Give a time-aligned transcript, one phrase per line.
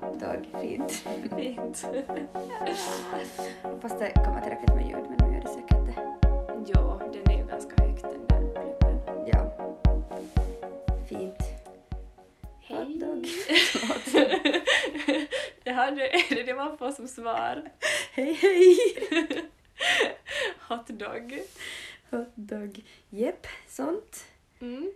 [0.00, 0.92] Hotdog, fint.
[1.36, 1.86] Fint.
[3.62, 5.94] Hoppas det kommer tillräckligt med ljud, men nu gör det säkert det.
[6.66, 8.98] jo, den är ju ganska högt den där pluppen.
[9.26, 9.40] Ja.
[11.08, 11.42] Fint.
[12.68, 13.26] Hotdog.
[15.64, 17.70] Det är det det man får som svar.
[18.12, 18.76] Hej hej!
[20.58, 21.42] Hotdog.
[22.10, 22.84] Hotdog.
[23.10, 24.24] Jepp, sånt.
[24.60, 24.92] Mm.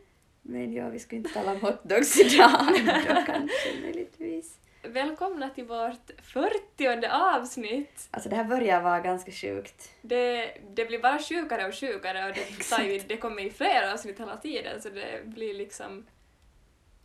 [0.49, 4.59] Men ja, vi ska inte tala om hotdogs idag då kanske möjligtvis.
[4.83, 8.09] Välkomna till vårt 40 avsnitt.
[8.11, 9.91] Alltså det här börjar vara ganska sjukt.
[10.03, 13.93] Det, det blir bara sjukare och sjukare och det, tar ju, det kommer i flera
[13.93, 16.07] avsnitt hela tiden så det blir liksom,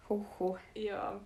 [0.04, 0.58] Hoho.
[0.74, 1.20] ja,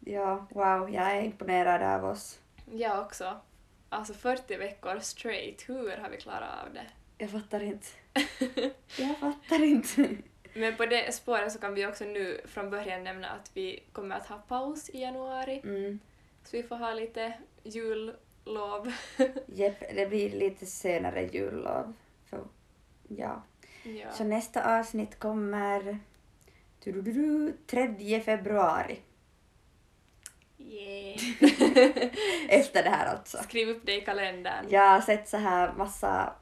[0.00, 2.38] Ja, wow, jag är imponerad av oss.
[2.72, 3.40] jag också.
[3.88, 6.86] Alltså 40 veckor straight, hur har vi klarat av det?
[7.18, 7.86] Jag fattar inte.
[8.98, 10.08] Jag fattar inte.
[10.54, 14.16] Men på det spåret så kan vi också nu från början nämna att vi kommer
[14.16, 15.60] att ha paus i januari.
[15.64, 16.00] Mm.
[16.44, 18.92] Så vi får ha lite jullov.
[19.46, 21.92] Jepp, det blir lite senare jullov.
[22.30, 22.44] För,
[23.08, 23.42] ja.
[23.82, 24.10] ja.
[24.12, 25.98] Så nästa avsnitt kommer
[26.84, 28.98] tudududu, 3 februari.
[30.58, 31.20] Yeah.
[32.48, 33.38] Efter det här alltså.
[33.38, 34.66] Skriv upp det i kalendern.
[34.68, 36.32] Jag har sett så här massa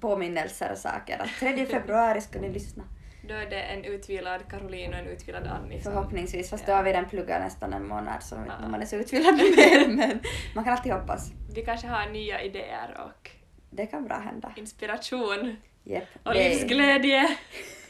[0.00, 2.84] påminnelser och saker att 3 februari ska ni lyssna.
[3.28, 5.82] Då är det en utvilad Caroline och en utvilad Annie.
[5.82, 8.68] som- Förhoppningsvis, fast då har vi den pluggat nästan en månad så Ja.
[8.68, 10.20] man är så utvilad mer men
[10.54, 11.30] man kan alltid hoppas.
[11.54, 13.30] Vi kanske har nya idéer och
[13.70, 14.52] Det kan bra hända.
[14.56, 16.08] inspiration Jepp.
[16.22, 17.36] och det- livsglädje.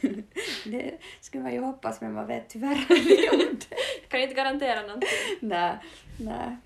[0.65, 3.75] Det skulle man ju hoppas men man vet tyvärr aldrig om det.
[4.09, 5.09] Kan inte garantera någonting.
[5.41, 5.77] Nej,
[6.19, 6.57] nej.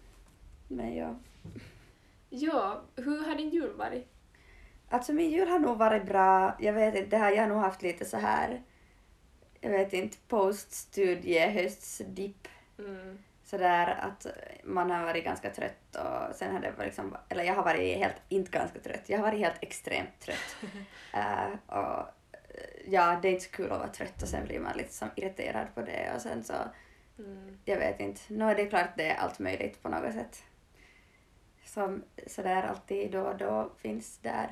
[0.68, 1.16] Men ja.
[2.30, 4.08] Ja, hur har din jul varit?
[4.90, 6.56] Alltså min jul har nog varit bra.
[6.60, 8.62] Jag vet inte, det här, jag har nog haft lite så här,
[9.62, 12.48] jag vet inte, poststudie, höstdipp.
[12.80, 13.18] Mm.
[13.44, 14.26] Sådär att
[14.64, 17.98] man har varit ganska trött och sen har det varit liksom, eller jag har varit
[17.98, 20.56] helt, inte ganska trött, jag har varit helt extremt trött.
[21.14, 22.00] Eh, och
[22.32, 24.94] eh, ja, det är inte så kul att vara trött och sen blir man lite
[24.94, 26.54] som irriterad på det och sen så,
[27.20, 27.58] Mm.
[27.66, 30.44] jag vet inte, nu är det klart det är allt möjligt på något sätt.
[31.66, 34.52] Som sådär alltid då och då finns där.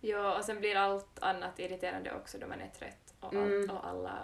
[0.00, 3.70] Ja, och sen blir allt annat irriterande också då man är trött och, allt, Mm.
[3.70, 4.18] och alla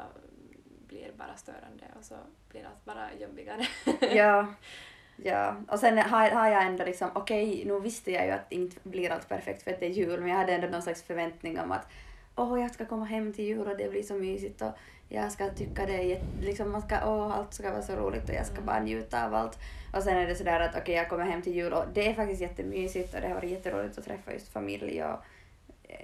[0.86, 2.14] blir bara störande och så
[2.50, 3.66] blir allt bara jobbigare.
[4.14, 4.46] ja,
[5.16, 5.56] ja.
[5.68, 8.76] Och sen har, har jag ändå liksom, okej, nu visste jag ju att det inte
[8.82, 11.60] blir allt perfekt för att det är jul, men jag hade ändå någon slags förväntning
[11.60, 11.88] om att
[12.36, 14.72] åh, jag ska komma hem till jul och det blir så mysigt och
[15.08, 18.34] jag ska tycka det är liksom man ska, åh, allt ska vara så roligt och
[18.34, 18.66] jag ska Mm.
[18.66, 19.58] bara njuta av allt.
[19.96, 22.14] Och sen är det sådär att okej, jag kommer hem till jul och det är
[22.14, 25.18] faktiskt jättemysigt och det har varit jätteroligt att träffa just familj och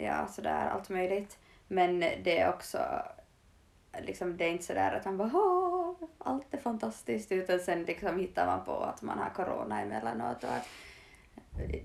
[0.01, 1.39] ja, sådär allt möjligt.
[1.69, 2.79] Men det är också
[4.01, 8.47] liksom, det är inte sådär att man bara allt är fantastiskt utan sen liksom hittar
[8.47, 10.69] man på att man har corona emellanåt och att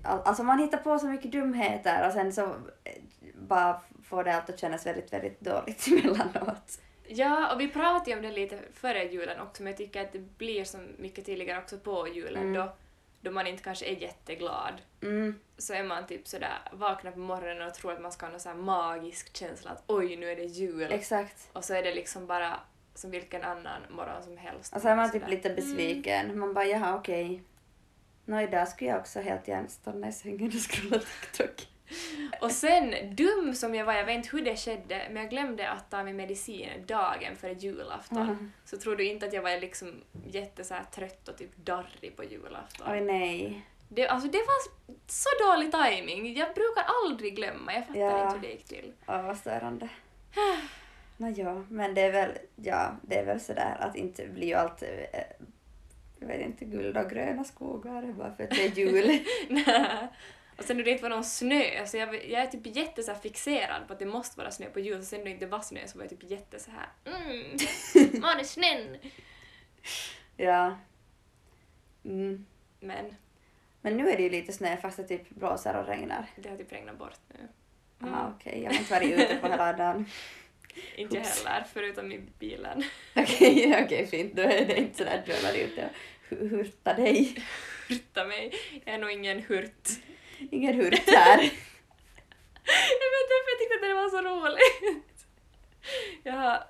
[0.04, 2.42] all- Alltså man hittar på så mycket dumheter och sen så
[2.84, 2.92] eh,
[3.34, 6.80] bara får det allt att kännas väldigt, väldigt dåligt emellanåt.
[7.10, 10.18] Ja, och vi pratade om det lite före julen också, men jag tycker att det
[10.38, 12.54] blir så mycket tydligare också på julen Mm.
[12.54, 12.72] då,
[13.20, 14.82] då man inte kanske är jätteglad.
[15.02, 18.30] Mm, Så är man typ sådär, vaknar på morgonen och tror att man ska ha
[18.30, 20.92] någon sån magisk känsla att oj, nu är det jul.
[20.92, 21.48] exakt.
[21.52, 22.60] Och så är det liksom bara
[22.94, 24.74] som vilken annan morgon som helst.
[24.76, 26.38] Och så är man typ lite besviken.
[26.38, 27.42] Man bara jaha okej.
[28.24, 31.68] Nå idag skulle jag också helt gärna stanna i sängen och scrolla TikTok.
[32.40, 35.70] Och sen, dum som jag var, jag vet inte hur det skedde, men jag glömde
[35.70, 38.26] att ta min medicin dagen före julafton.
[38.26, 38.52] Mhm.
[38.64, 42.16] Så tror du inte att jag var liksom jätte så här trött och typ darrig
[42.16, 42.86] på julafton?
[42.92, 43.66] Oj nej.
[43.88, 44.72] Det, alltså det var
[45.06, 46.36] så dålig timing.
[46.36, 48.22] Jag brukar aldrig glömma, jag fattar Ja.
[48.24, 48.92] inte hur det gick till.
[49.06, 49.88] Åh vad störande.
[51.16, 54.54] Nå ja, men det är väl, ja, det är väl sådär att inte blir ju
[54.54, 55.20] allt, eh,
[56.20, 59.18] jag vet inte, guld och gröna skogar bara för att det är jul.
[60.58, 63.14] och sen när det inte var någon snö, så jag, jag är typ jätte så
[63.14, 65.60] fixerad på att det måste vara snö på jul, så sen när det inte var
[65.60, 67.56] snö så var jag typ jätte så här mm,
[68.22, 68.96] var är snön?
[70.36, 70.78] ja.
[72.04, 72.46] Mm.
[72.80, 73.14] Men
[73.80, 76.26] Men nu är det ju lite snö fast det typ blåser och regnar.
[76.36, 77.48] det har typ regnat bort nu.
[78.08, 80.06] Aha, okej, jag har inte varit ute på hela dagen.
[80.96, 82.82] Inte jag heller, förutom i bilen.
[83.16, 84.34] Okej, okej fint.
[84.34, 85.90] Då är det inte sådär att du har varit ute
[86.30, 87.44] och hu- hurtat dig.
[87.88, 88.52] Hurta mig.
[88.84, 89.88] Jag är nog ingen hurt.
[90.50, 91.38] Ingen hurt här.
[93.00, 95.26] Jag vet inte, jag tyckte att det var så roligt.
[96.22, 96.64] Jag har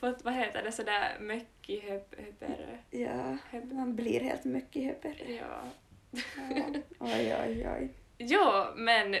[0.00, 2.80] fått, vad heter det, sådär möckihöper...
[2.90, 3.36] Ja,
[3.72, 5.14] man blir helt mycket höper.
[5.26, 5.70] Ja.
[6.10, 6.64] Ja.
[6.98, 7.90] Oj, oj, oj.
[8.18, 9.20] Jo, men eh,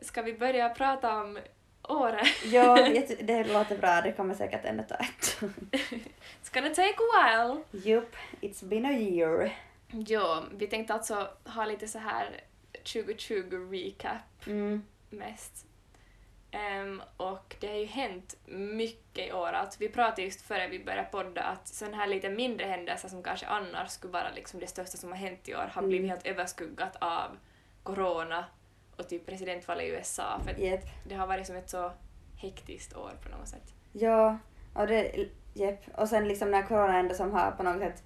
[0.00, 1.38] ska vi börja prata om
[1.88, 2.28] året?
[2.44, 2.76] Ja,
[3.20, 4.00] det låter bra.
[4.00, 5.40] Det kommer säkert ännu ta ett.
[6.52, 7.62] gonna take a while.
[7.70, 9.50] Jupp, it's been a year.
[9.90, 12.40] Jo, vi tänkte alltså ha lite så här
[12.86, 14.82] 2020 recap Mm.
[15.10, 15.66] mest.
[16.50, 19.46] Ehm, och det har ju hänt mycket i år.
[19.52, 23.22] Alltså, vi pratade just före vi började podda att sådana här lite mindre händelser som
[23.22, 25.88] kanske annars skulle vara liksom det största som har hänt i år har Mm.
[25.88, 27.36] blivit helt överskuggat av
[27.82, 28.44] corona
[28.96, 30.40] och typ presidentvalet i USA.
[30.44, 30.84] För Jep.
[31.08, 31.92] det har varit som ett så
[32.36, 33.74] hektiskt år på något sätt.
[33.92, 34.38] Ja,
[34.74, 35.80] och det, jep.
[35.98, 38.02] Och sen liksom när corona ändå som har på något sätt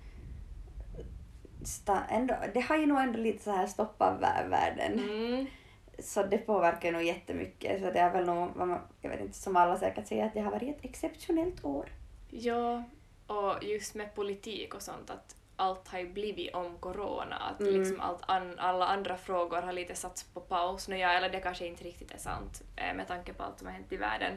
[2.10, 4.92] ändå, det har ju nog ändå lite så här stoppat vär- världen.
[4.98, 5.46] Mm.
[5.98, 7.80] Så det påverkar nog jättemycket.
[7.82, 10.40] Så det är väl nog, man, jag vet inte, som alla säkert säger, att det
[10.40, 11.88] har varit ett exceptionellt år.
[12.30, 12.84] Ja,
[13.26, 17.36] och just med politik och sånt att allt har ju blivit om corona.
[17.36, 17.74] Att Mm.
[17.80, 20.88] liksom allt an, alla andra frågor har lite satts på paus.
[20.88, 23.66] Nå, ja, eller det kanske inte riktigt är sant eh, med tanke på allt som
[23.66, 24.32] har hänt i världen.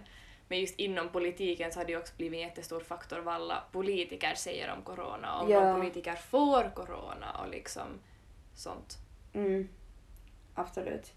[0.54, 3.64] Men just inom politiken så har det ju också blivit en jättestor faktor vad alla
[3.72, 5.40] politiker säger om corona.
[5.40, 5.76] Om Ja.
[5.76, 7.88] politiker får corona och liksom
[8.56, 8.98] sånt.
[9.34, 9.70] Mm.
[10.56, 11.14] Absolut.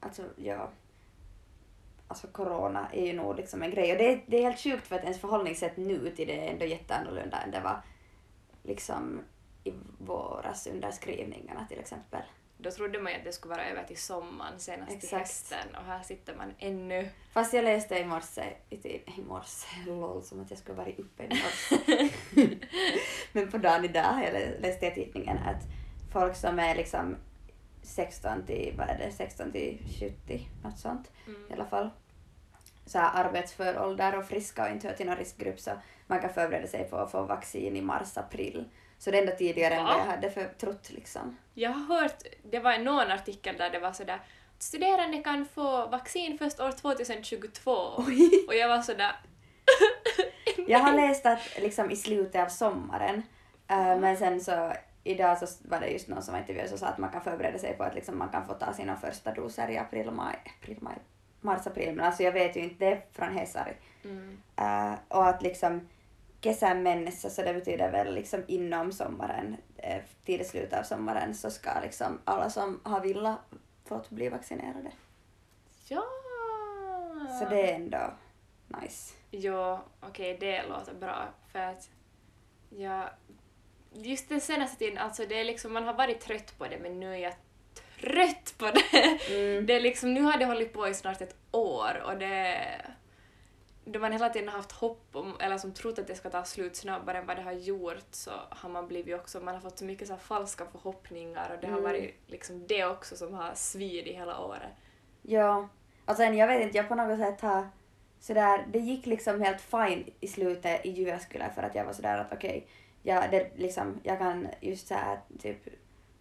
[0.00, 0.70] Alltså, ja.
[2.08, 3.92] Alltså corona är ju nog liksom en grej.
[3.92, 6.52] Och det är, det är helt sjukt för att ens förhållningssätt nu till det är
[6.52, 7.82] ändå jätteannorlunda än det var
[8.62, 9.20] liksom
[9.64, 12.22] i våras under skrivningarna till exempel.
[12.58, 15.20] Då trodde man ju att det skulle vara över till sommaren, senast till Exakt.
[15.22, 17.08] hösten och här sitter man ännu.
[17.32, 21.22] Fast jag läste i morse, i, i morse, lol, som att jag skulle varit uppe
[21.24, 22.08] i morse.
[23.32, 25.62] Men på dagen idag jag lä- läste jag i tidningen att
[26.12, 27.16] folk som är liksom
[27.82, 31.40] 16 till, vad är det, 16 till 70, något sånt Mm.
[31.50, 31.90] i alla fall.
[32.86, 35.70] Så här arbetsför ålder och friska och inte hör till någon riskgrupp så
[36.06, 38.64] man kan förbereda sig på att få vaccin i mars, april.
[38.98, 39.90] Så det är ändå tidigare än Va?
[39.90, 41.36] vad jag hade för, trott liksom.
[41.54, 45.86] Jag har hört, det var någon artikel där det var sådär att studerande kan få
[45.86, 47.70] vaccin först år 2022.
[48.48, 49.12] Och jag var sådär
[50.66, 53.22] Jag har läst att liksom i slutet av sommaren,
[53.68, 54.72] eh, men sen så
[55.04, 57.58] idag så var det just någon som var intervjuad som sa att man kan förbereda
[57.58, 60.76] sig på att liksom man kan få ta sina första doser i april, maj, april,
[60.80, 60.96] maj,
[61.40, 61.94] mars, april.
[61.94, 63.72] Men alltså jag vet ju inte, det är från Hesari.
[64.04, 64.42] mm.
[64.56, 65.88] Eh, och att liksom
[66.40, 71.50] kesän mennessä, så det betyder väl liksom inom sommaren, uh, till slutet av sommaren så
[71.50, 73.38] ska liksom alla som har velat
[73.84, 74.90] fått bli vaccinerade.
[75.88, 76.02] Ja!
[77.38, 78.14] Så det är ändå
[78.82, 79.14] nice.
[79.30, 81.90] Jo, okej, det låter bra för att
[82.68, 83.10] jag...
[83.92, 87.00] Just den senaste tiden, alltså det är liksom, man har varit trött på det men
[87.00, 87.34] nu är jag
[88.00, 89.18] trött på det.
[89.30, 89.66] Mm.
[89.66, 92.60] Det är liksom, nu har det hållit på i snart ett år och det...
[93.88, 96.44] Då man hela tiden har haft hopp om, eller som trott att det ska ta
[96.44, 99.78] slut snabbare än vad det har gjort så har man blivit också, man har fått
[99.78, 101.84] så mycket så falska förhoppningar och det har Mm.
[101.84, 104.70] varit liksom det också som har svidit hela året.
[105.22, 105.68] Ja,
[106.04, 107.68] och sen jag vet inte, jag på något sätt har
[108.20, 112.18] sådär, det gick liksom helt fine i slutet i Jyväskylä för att jag var sådär
[112.18, 112.68] att okej,
[113.02, 115.68] jag, det, liksom, jag kan just såhär typ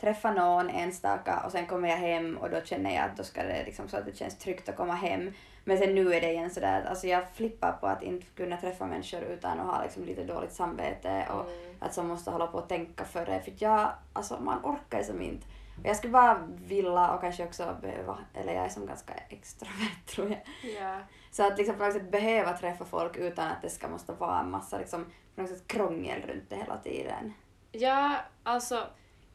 [0.02, 3.44] träffa någon enstaka och sen kommer jag hem och då känner jag att då ska
[3.44, 5.32] det liksom så att det känns tryggt att komma hem.
[5.64, 8.58] Men sen nu är det igen sådär att alltså jag flippar på att inte kunna
[8.58, 11.76] träffa människor utan att ha liksom lite dåligt samvete och Mm.
[11.80, 13.42] att som måste hålla på och tänka för det.
[13.42, 15.48] För jag, alltså man orkar ju som inte.
[15.80, 20.06] Och jag skulle bara vilja och kanske också behöva, eller jag är som ganska extrovert
[20.08, 20.42] tror jag.
[20.82, 20.98] Ja.
[21.32, 24.40] Så att liksom på något sätt behöva träffa folk utan att det ska måste vara
[24.40, 25.06] en massa liksom,
[25.36, 27.34] på något sätt krångel runt det hela tiden.
[27.72, 28.84] Ja, alltså,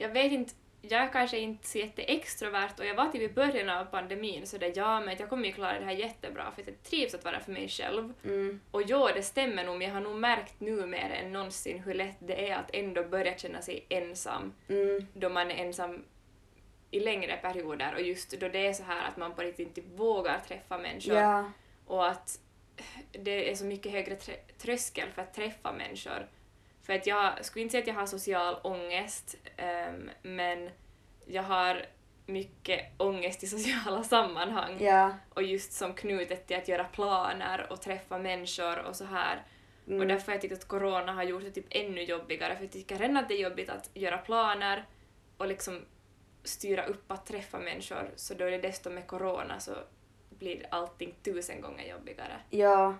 [0.00, 0.52] jag vet inte,
[0.82, 4.58] jag är kanske inte så jätteextrovert och jag var typ i början av pandemin så
[4.58, 7.24] det ja, men jag kommer ju klara det här jättebra för att jag trivs att
[7.24, 8.12] vara för mig själv.
[8.24, 8.60] Mm.
[8.70, 11.94] Och jo, det stämmer nog, men jag har nog märkt nu mer än någonsin hur
[11.94, 15.06] lätt det är att ändå börja känna sig ensam Mm.
[15.14, 16.04] då man är ensam
[16.90, 19.80] i längre perioder och just då det är så här att man på riktigt inte
[19.96, 21.52] vågar träffa människor Ja.
[21.86, 22.40] och att
[23.12, 26.26] det är så mycket högre trö- tröskel för att träffa människor.
[26.90, 30.70] För att jag skulle inte säga att jag har social ångest, ehm, men
[31.26, 31.86] jag har
[32.26, 34.76] mycket ångest i sociala sammanhang.
[34.80, 35.14] Ja.
[35.34, 39.42] Och just som knutet till att göra planer och träffa människor och så här.
[39.86, 40.00] Mm.
[40.00, 42.72] Och därför har jag tyckt att corona har gjort det typ ännu jobbigare, för jag
[42.72, 44.84] tycker redan att det är jobbigt att göra planer
[45.36, 45.80] och liksom
[46.44, 49.74] styra upp att träffa människor, så då är det desto med corona så
[50.30, 52.40] blir allting tusen gånger jobbigare.
[52.50, 52.94] Ja.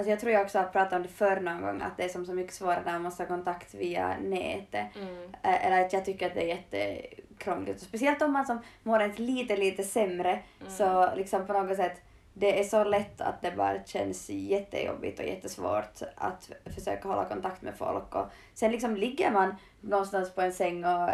[0.00, 2.08] Alltså jag tror jag också har pratat om det förr någon gång att det är
[2.08, 4.96] som så mycket svårare när man måste ha kontakt via nätet.
[4.96, 5.34] Mm.
[5.42, 7.80] Eh, Eller att jag tycker att det är jättekrångligt.
[7.80, 10.30] Och speciellt om man som mår ett lite, lite sämre
[10.60, 10.72] Mm.
[10.72, 12.02] så liksom på något sätt
[12.34, 17.62] det är så lätt att det bara känns jättejobbigt och jättesvårt att försöka hålla kontakt
[17.62, 18.14] med folk.
[18.14, 21.10] Och sen liksom ligger man någonstans på en säng och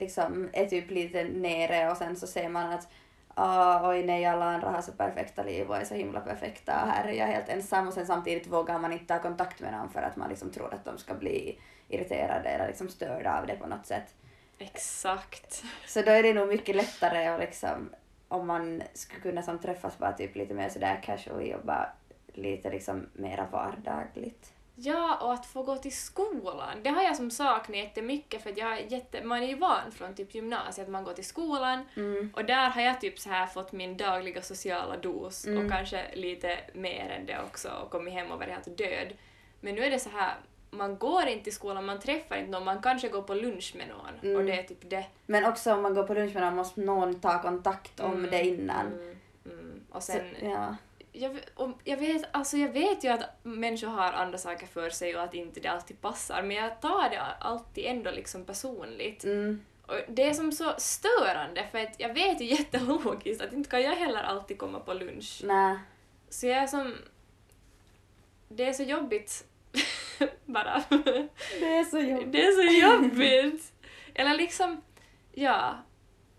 [0.00, 2.88] liksom är typ lite nere och sen så ser man att
[3.36, 6.88] ah, oj nej alla andra har så perfekta liv och är så himla perfekta och
[6.88, 9.90] här är jag helt ensam och sen samtidigt vågar man inte ta kontakt med någon
[9.90, 13.56] för att man liksom tror att de ska bli irriterade eller liksom störda av det
[13.56, 14.14] på något sätt.
[14.58, 15.64] Exakt.
[15.86, 17.90] Så då är det nog mycket lättare och liksom
[18.28, 21.88] om man skulle kunna som träffas bara typ lite mer sådär casually och bara
[22.32, 24.52] lite liksom mera vardagligt.
[24.78, 26.82] Ja, och att få gå till skolan.
[26.82, 30.34] Det har jag som saknat jättemycket för jag jätte, man är ju van från typ
[30.34, 32.32] gymnasiet att man går till skolan Mm.
[32.36, 35.64] och där har jag typ så här fått min dagliga sociala dos Mm.
[35.64, 39.12] och kanske lite mer än det också och kommit hem och varit helt död.
[39.60, 40.34] Men nu är det så här,
[40.70, 43.88] man går inte till skolan, man träffar inte någon, man kanske går på lunch med
[43.88, 44.46] någon och Mm.
[44.46, 45.04] det är typ det.
[45.26, 48.30] Men också om man går på lunch med någon måste någon ta kontakt om Mm,
[48.30, 48.86] det innan.
[48.86, 49.80] Mm, mm.
[49.90, 50.76] Och Så, sen, ja.
[51.16, 55.16] Jag, och jag, vet, alltså jag vet ju att människor har andra saker för sig
[55.16, 59.24] och att inte det alltid passar men jag tar det alltid ändå liksom personligt.
[59.24, 59.60] Mm.
[59.86, 63.82] Och det är som så störande för att jag vet ju jättelogiskt att inte kan
[63.82, 65.40] jag heller alltid komma på lunch.
[65.44, 65.80] Nä.
[66.28, 66.94] Så jag är som...
[68.48, 69.44] Det är så jobbigt
[70.44, 70.82] bara.
[71.60, 72.32] Det är så jobbigt.
[72.32, 73.72] Det är så jobbigt!
[74.14, 74.82] Eller liksom,
[75.32, 75.76] ja.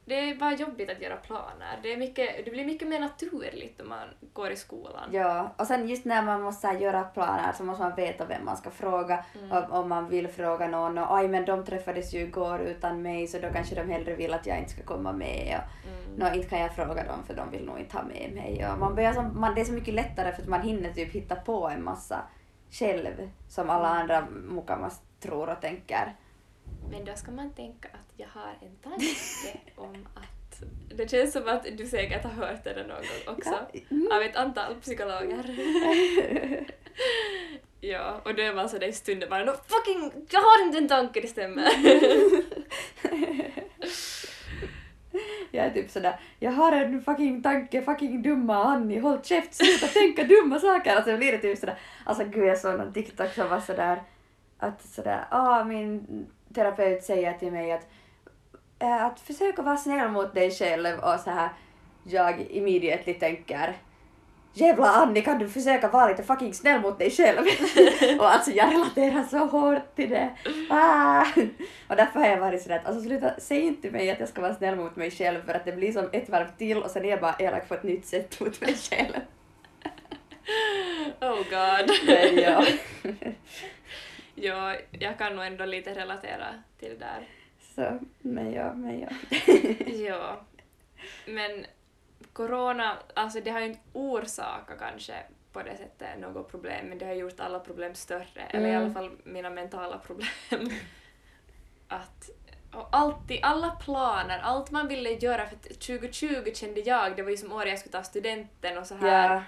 [0.09, 1.79] Det är bara jobbigt att göra planer.
[1.83, 5.09] Det, är mycket, det blir mycket mer naturligt om man går i skolan.
[5.11, 8.57] Ja, och sen just när man måste göra planer så måste man veta vem man
[8.57, 9.25] ska fråga.
[9.39, 9.51] Mm.
[9.51, 13.27] Om, om man vill fråga någon och oj men de träffades ju igår utan mig
[13.27, 15.57] så då kanske de hellre vill att jag inte ska komma med.
[15.63, 16.19] Och, Mm.
[16.19, 18.65] Nå, inte kan jag fråga dem för de vill nog inte ha med mig.
[18.71, 21.11] Och man börjar som, man, det är så mycket lättare för att man hinner typ
[21.13, 22.21] hitta på en massa
[22.71, 24.01] själv som alla Mm.
[24.01, 26.15] andra mukamas tror och tänker.
[26.91, 30.61] Men då ska man tänka att jag har en tanke om att...
[30.97, 33.49] Det känns som att du säkert har hört det någon gång också.
[33.49, 33.79] Ja.
[33.89, 34.11] Mm.
[34.11, 35.57] Av ett antal psykologer.
[37.81, 40.87] ja, och då är man sådär i stunden bara no, fucking, jag har inte en
[40.87, 41.67] tanke, det stämmer.
[45.51, 49.87] Jag är typ sådär, jag har en fucking tanke, fucking dumma Annie, håll käft, sluta
[49.87, 50.95] tänka dumma saker.
[50.95, 54.03] Alltså blir det typ sådär, alltså gud jag såg någon TikTok som var sådär,
[54.57, 57.89] att sådär, ah min terapeut säger till mig att,
[58.79, 61.49] äh, att försöka vara snäll mot dig själv och så här
[62.03, 63.75] jag immediately tänker
[64.57, 67.39] Jävla Annie, kan du försöka vara lite fucking snäll mot dig själv?
[68.19, 70.29] och alltså jag relaterar så hårt till det.
[70.69, 71.25] Ah!
[71.87, 74.29] Och därför har jag varit sådär att alltså sluta, säg inte till mig att jag
[74.29, 76.91] ska vara snäll mot mig själv för att det blir som ett varv till och
[76.91, 79.13] sen är jag bara elak på ett nytt sätt mot mig själv.
[81.21, 81.91] oh god.
[82.07, 82.65] Men ja.
[84.35, 86.47] ja, jag kan nog ändå lite relatera
[86.79, 87.36] till det där.
[87.77, 89.09] Så, men ja, men ja.
[90.07, 90.39] ja.
[91.27, 91.65] Men
[92.33, 95.13] corona, alltså det har ju inte orsakat kanske
[95.53, 98.83] på det sättet något problem, men det har gjort alla problem större, eller i Mm.
[98.85, 100.69] alla fall mina mentala problem.
[101.87, 102.29] att
[102.73, 107.29] och alltid, alla planer, allt man ville göra, för att 2020 kände jag, det var
[107.31, 109.43] ju som året jag skulle ta studenten och så här, Ja,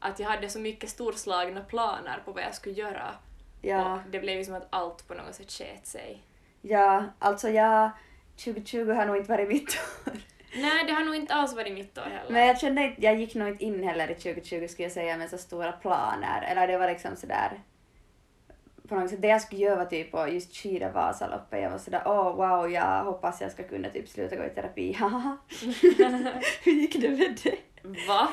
[0.00, 3.14] att jag hade så mycket storslagna planer på vad jag skulle göra.
[3.60, 6.22] ja, Och det blev ju som att allt på något sätt sket sig.
[6.62, 7.90] Ja, alltså jag,
[8.44, 10.12] 2020 har nog inte varit mitt år.
[10.56, 12.32] Nej, det har nog inte alls varit mitt år heller.
[12.32, 15.16] Men jag kände inte, jag gick nog inte in heller i 2020 skulle jag säga
[15.16, 16.42] med så stora planer.
[16.42, 17.60] Eller det var liksom sådär
[18.92, 21.62] på något sätt, det jag skulle göra var typ att just skida Vasaloppet.
[21.62, 24.92] Jag var sådär åh wow, jag hoppas jag ska kunna typ sluta gå i terapi.
[24.92, 25.36] Haha.
[26.64, 27.56] Hur gick det med det?
[28.08, 28.28] Va?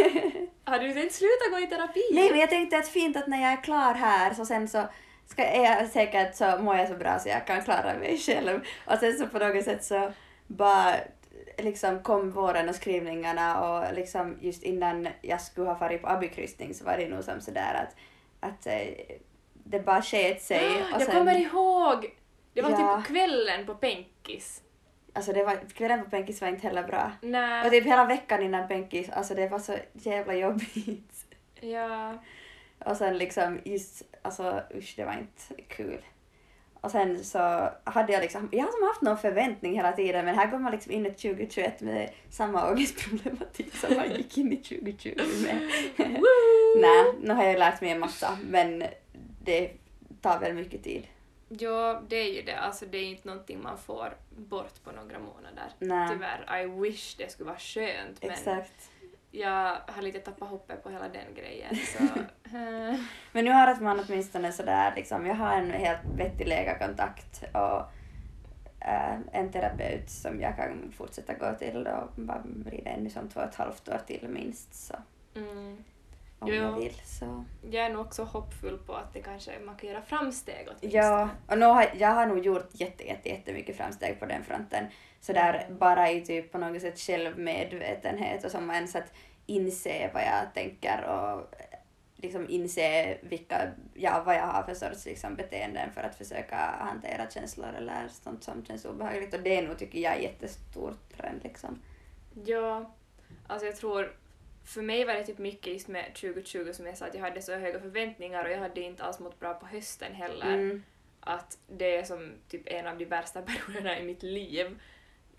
[0.66, 2.02] Har du tänkt sluta gå i terapi?
[2.14, 4.88] Nej men jag tänkte att fint att när jag är klar här så sen så
[5.32, 8.60] ska, är jag säkert så mår jag så bra så jag kan klara mig själv.
[8.86, 10.12] Och sen så på något sätt så
[10.48, 10.96] bara
[11.58, 16.74] liksom kom våren och skrivningarna och liksom just innan jag skulle ha farit på abikryssning
[16.74, 17.96] så var det nog som sådär att,
[18.50, 18.88] att eh,
[19.54, 20.68] det bara sket sig.
[20.68, 22.16] Och jag sen, kommer ihåg!
[22.54, 22.98] Det var Ja.
[22.98, 24.62] typ kvällen på Penkis.
[25.14, 27.12] Alltså det var, kvällen på Penkis var inte heller bra.
[27.22, 27.70] Och Nej.
[27.70, 31.26] typ hela veckan innan Penkis, alltså det var så jävla jobbigt.
[31.60, 32.14] Ja.
[32.86, 36.02] Och sen liksom just, alltså usch det var inte kul.
[36.82, 40.36] Och sen så hade jag liksom, jag har som haft någon förväntning hela tiden men
[40.36, 44.58] här går man liksom in i 2021 med samma ångestproblematik som man gick in i
[44.58, 45.14] 2020
[45.46, 45.70] med.
[46.78, 48.84] Nej, nu har jag lärt mig en massa men
[49.44, 49.72] det
[50.22, 51.08] tar väl mycket tid.
[51.50, 52.58] Ja, det är ju det.
[52.58, 55.74] Alltså det är inte någonting man får bort på några månader.
[55.80, 56.62] Nej, Tyvärr.
[56.62, 58.90] I wish det skulle vara skönt men exakt.
[59.32, 62.04] Jag har lite tappat hoppet på hela den grejen så...
[63.32, 67.82] Men nu har man åtminstone sådär liksom, jag har en helt vettig läkarkontakt och
[68.88, 73.30] äh, en terapeut som jag kan fortsätta gå till och bara blir det ännu som
[73.30, 74.96] två och ett halvt år till minst så.
[75.36, 75.78] mm.
[76.40, 76.56] om Jo.
[76.56, 77.02] jag vill.
[77.04, 77.46] Så.
[77.72, 81.04] Jag är nog också hoppfull på att det kanske man kan göra framsteg åtminstone.
[81.04, 84.86] Ja, och nu har, jag har nog gjort jätte, jätte, jättemycket framsteg på den fronten.
[85.22, 89.14] Så där bara i typ på något sätt självmedvetenhet och som ens att
[89.46, 91.56] inse vad jag tänker och
[92.16, 97.30] liksom inse vilka, ja, vad jag har för sorts liksom, beteenden för att försöka hantera
[97.30, 99.34] känslor eller sånt som känns obehagligt.
[99.34, 101.82] Och det är nog, tycker jag, jättestor trend liksom.
[102.46, 102.92] Ja,
[103.48, 104.16] alltså jag tror
[104.66, 107.42] för mig var det typ mycket just med 2020 som jag sa att jag hade
[107.42, 110.54] så höga förväntningar och jag hade inte alls mått bra på hösten heller.
[110.54, 110.84] Mm.
[111.20, 114.80] Att det är som typ en av de värsta perioderna i mitt liv.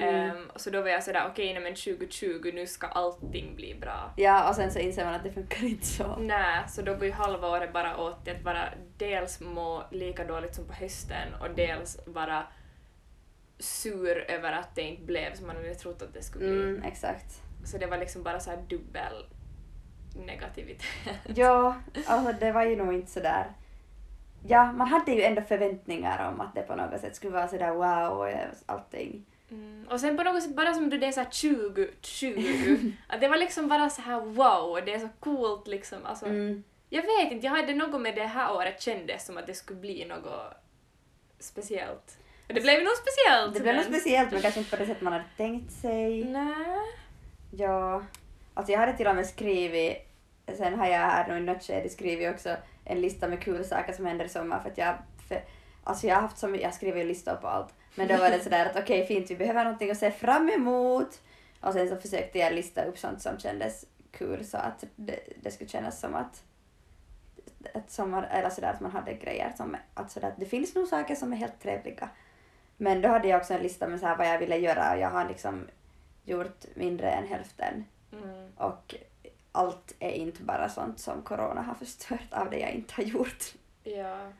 [0.00, 0.30] Mm.
[0.30, 4.12] Ehm, så då var jag sådär okej, nej men 2020 nu ska allting bli bra.
[4.16, 6.16] Ja, och sen så inser man att det funkar inte så.
[6.16, 10.24] Nej, så då går ju halva året bara åt till att bara dels må lika
[10.24, 12.46] dåligt som på hösten och dels vara
[13.58, 16.62] sur över att det inte blev som man hade trott att det skulle bli.
[16.62, 17.42] Mm, exakt.
[17.64, 19.26] Så det var liksom bara så här dubbel
[20.26, 20.86] negativitet.
[21.34, 21.74] Ja,
[22.06, 23.46] alltså det var ju nog inte sådär...
[24.46, 27.70] Ja, man hade ju ändå förväntningar om att det på något sätt skulle vara sådär
[27.70, 28.28] wow och
[28.66, 29.26] allting.
[29.50, 29.86] Mm.
[29.90, 31.30] Och sen på något sätt bara som du det är så här
[31.74, 35.98] 2020, att det var liksom bara så här wow, det är så coolt liksom.
[36.04, 36.64] Alltså, Mm.
[36.92, 39.80] Jag vet inte, jag hade något med det här året kändes som att det skulle
[39.80, 40.54] bli något
[41.38, 42.18] speciellt.
[42.48, 43.54] Och det blev något speciellt.
[43.54, 46.24] Det blev något men- speciellt men kanske inte på det sätt man hade tänkt sig.
[46.24, 46.80] Nej.
[47.50, 48.02] Ja.
[48.54, 49.96] Alltså jag hade till och med skrivit,
[50.58, 53.92] sen har jag här nu i något skede skrivit också en lista med kul saker
[53.92, 54.94] som händer i sommar för att jag,
[55.28, 55.42] för,
[55.84, 57.74] alltså jag har haft som, jag skriver ju listor på allt.
[58.00, 61.20] Men då var det sådär att okej fint, vi behöver någonting att se fram emot.
[61.60, 65.50] Och sen så försökte jag lista upp sånt som kändes kul så att det, det
[65.50, 66.42] skulle kännas som att
[67.74, 70.88] att sommar, eller sådär att man hade grejer som, att sådär, att det finns nog
[70.88, 72.08] saker som är helt trevliga.
[72.76, 75.00] Men då hade jag också en lista med så här vad jag ville göra och
[75.00, 75.66] jag har liksom
[76.24, 77.84] gjort mindre än hälften.
[78.12, 78.52] Mm.
[78.56, 78.94] Och
[79.52, 83.44] allt är inte bara sånt som corona har förstört av det jag inte har gjort.
[83.82, 84.32] Ja.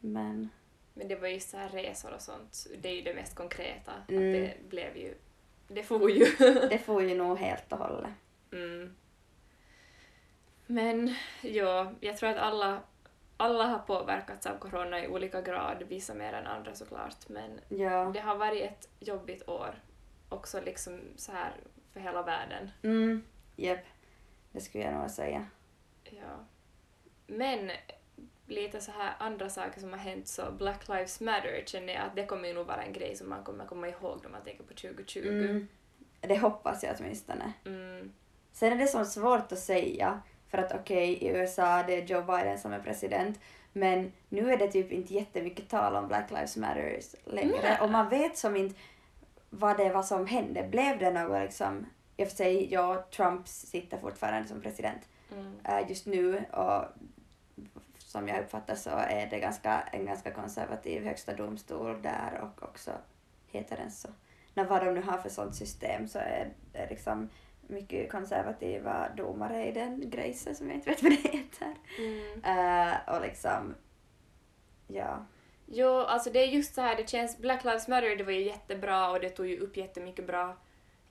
[0.00, 0.50] Men
[0.98, 3.92] Men det var ju så här resor och sånt, det är ju det mest konkreta.
[4.08, 4.18] Mm.
[4.18, 5.14] Att det blev ju...
[5.68, 6.24] Det får ju.
[6.70, 8.10] det får ju nog helt och hållet.
[8.52, 8.96] Mm.
[10.66, 12.80] Men ja, jag tror att alla,
[13.36, 17.28] alla har påverkats av corona i olika grad, vissa mer än andra såklart.
[17.28, 18.10] Men Ja.
[18.14, 19.74] det har varit ett jobbigt år
[20.28, 21.52] också liksom så här
[21.92, 22.70] för hela världen.
[22.82, 23.24] Mm,
[23.56, 23.84] japp.
[24.52, 25.46] Det skulle jag nog säga.
[26.04, 26.44] Ja.
[27.26, 27.70] Men
[28.46, 32.16] lite så här andra saker som har hänt så Black Lives Matter känner jag att
[32.16, 34.64] det kommer ju nog vara en grej som man kommer komma ihåg när man tänker
[34.64, 35.18] på 2020.
[35.28, 35.68] Mm.
[36.20, 37.52] Det hoppas jag åtminstone.
[37.64, 38.12] Mm.
[38.52, 42.22] Sen är det så svårt att säga för att okej, i USA det är Joe
[42.22, 43.40] Biden som är president
[43.72, 47.78] men nu är det typ inte jättemycket tal om Black Lives Matter längre Nej.
[47.80, 48.80] och man vet som inte
[49.50, 50.68] vad det var som hände.
[50.70, 55.52] Blev det något liksom, i och för sig, ja, Trump sitter fortfarande som president Mm.
[55.64, 56.84] äh, just nu och
[58.16, 62.90] som jag uppfattar så är det ganska, en ganska konservativ högsta domstol där och också
[63.46, 64.08] heter den så.
[64.54, 67.28] När vad de nu har för sånt system så är det liksom
[67.60, 71.74] mycket konservativa domare i den grejsen som jag inte vet vad det heter.
[71.98, 72.44] Mm.
[72.44, 73.74] Äh, och liksom,
[74.86, 75.26] ja.
[75.66, 78.44] Jo, alltså det är just så här, det känns, Black Lives Matter det var ju
[78.44, 80.56] jättebra och det tog ju upp jättemycket bra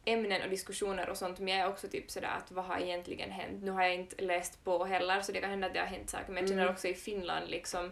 [0.06, 3.32] ämnen och diskussioner och sånt, men jag är också typ sådär att vad har egentligen
[3.32, 3.64] hänt?
[3.64, 6.10] Nu har jag inte läst på heller, så det kan hända att det har hänt
[6.10, 6.74] saker, men jag känner Mm.
[6.74, 7.92] också i Finland liksom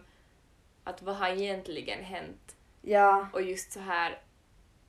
[0.83, 2.55] att vad har egentligen hänt?
[2.81, 4.19] Ja, Och just så här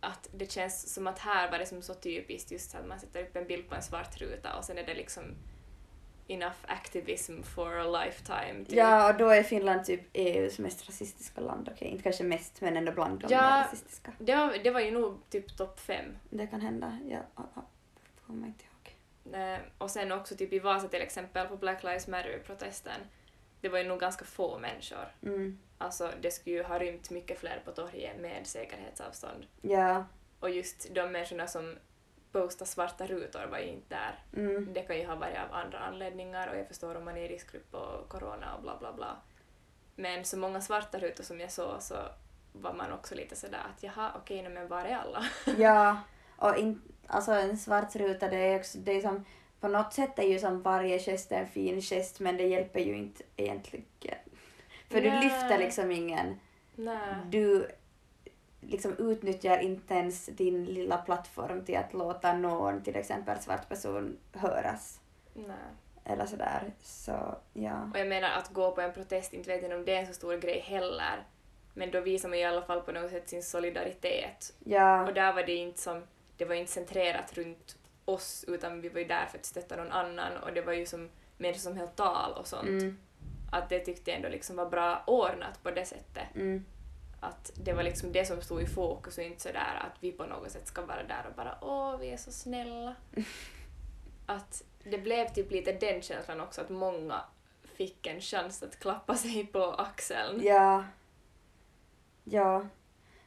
[0.01, 3.23] att det känns som att här var det som så typiskt just att man sätter
[3.23, 5.25] upp en bild på en svart ruta och sen är det liksom
[6.29, 8.65] enough activism for a lifetime.
[8.65, 8.77] Typ.
[8.77, 11.69] ja, och då är Finland typ EUs mest rasistiska land.
[11.73, 13.41] Okej, inte kanske mest, men ändå bland de Ja.
[13.41, 14.13] mer rasistiska.
[14.19, 16.05] Det, var, det var ju nog typ topp fem.
[16.31, 16.99] Det kan hända.
[17.09, 17.63] Jag ah,
[18.27, 18.71] kommer inte ihåg.
[19.35, 23.01] Eh, och sen också typ i Vasa till exempel på Black Lives Matter-protesten,
[23.61, 25.15] det var ju nog ganska få människor.
[25.23, 25.59] Mm.
[25.79, 29.47] Alltså det skulle ju ha rymt mycket fler på torget med säkerhetsavstånd.
[29.63, 30.05] Ja.
[30.41, 31.77] Och just de människorna som
[32.35, 34.43] postade svarta rutor var ju inte där.
[34.43, 34.73] Mm.
[34.75, 37.29] Det kan ju ha varit av andra anledningar och jag förstår om man är i
[37.29, 39.17] riskgrupp och corona och bla bla bla.
[39.97, 41.95] Men så många svarta rutor som jag såg så
[42.53, 45.25] var man också lite sådär att jaha okej okay, men var är alla?
[45.59, 46.01] Ja,
[46.37, 49.25] och in, alltså en svart ruta det är också, det är som,
[49.61, 52.97] på något sätt är ju som varje gest en fin gest men det hjälper ju
[52.97, 53.87] inte egentligen.
[54.91, 55.25] För du Nej.
[55.25, 56.41] lyfter liksom ingen,
[56.75, 57.17] Nej.
[57.27, 57.69] du
[58.69, 64.17] liksom utnyttjar inte ens din lilla plattform till att låta någon, till exempel svart person,
[64.33, 65.01] höras.
[65.35, 65.57] Nej.
[66.05, 66.73] Eller sådär.
[66.83, 67.91] Så ja.
[67.93, 70.07] Och jag menar att gå på en protest, inte vet jag om det är en
[70.07, 71.25] så stor grej heller.
[71.75, 74.55] Men då visar man i alla fall på något sätt sin solidaritet.
[74.65, 76.03] Ja, Och där var det inte som,
[76.37, 79.93] det var inte centrerat runt oss utan vi var ju där för att stötta någon
[79.93, 82.69] annan och det var ju som människor som höll tal och sånt.
[82.69, 82.99] Mm.
[83.53, 86.35] Att det tyckte jag ändå liksom var bra ordnat på det sättet.
[86.35, 86.65] Mm.
[87.25, 90.27] Att det var liksom det som stod i fokus och inte sådär att vi på
[90.27, 92.95] något sätt ska vara där och bara åh, vi är så snälla.
[94.27, 97.21] att det blev typ lite den känslan också att många
[97.63, 100.41] fick en chans att klappa sig på axeln.
[100.43, 100.85] Ja.
[102.25, 102.67] Ja.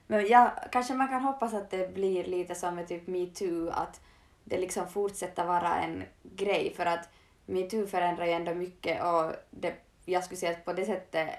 [0.07, 4.01] Men ja, kanske man kan hoppas att det blir lite som med typ metoo, att
[4.43, 7.10] det liksom fortsätter vara en grej för att
[7.45, 11.29] metoo förändrar ju ändå mycket och det, jag skulle säga att på det sättet,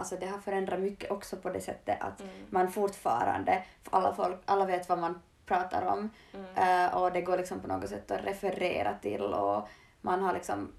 [0.00, 2.32] alltså det har förändrat mycket också på det sättet att Mm.
[2.50, 6.86] man fortfarande, alla, folk, alla vet vad man pratar om Mm.
[6.86, 9.68] eh, och det går liksom på något sätt att referera till och
[10.00, 10.72] man har liksom,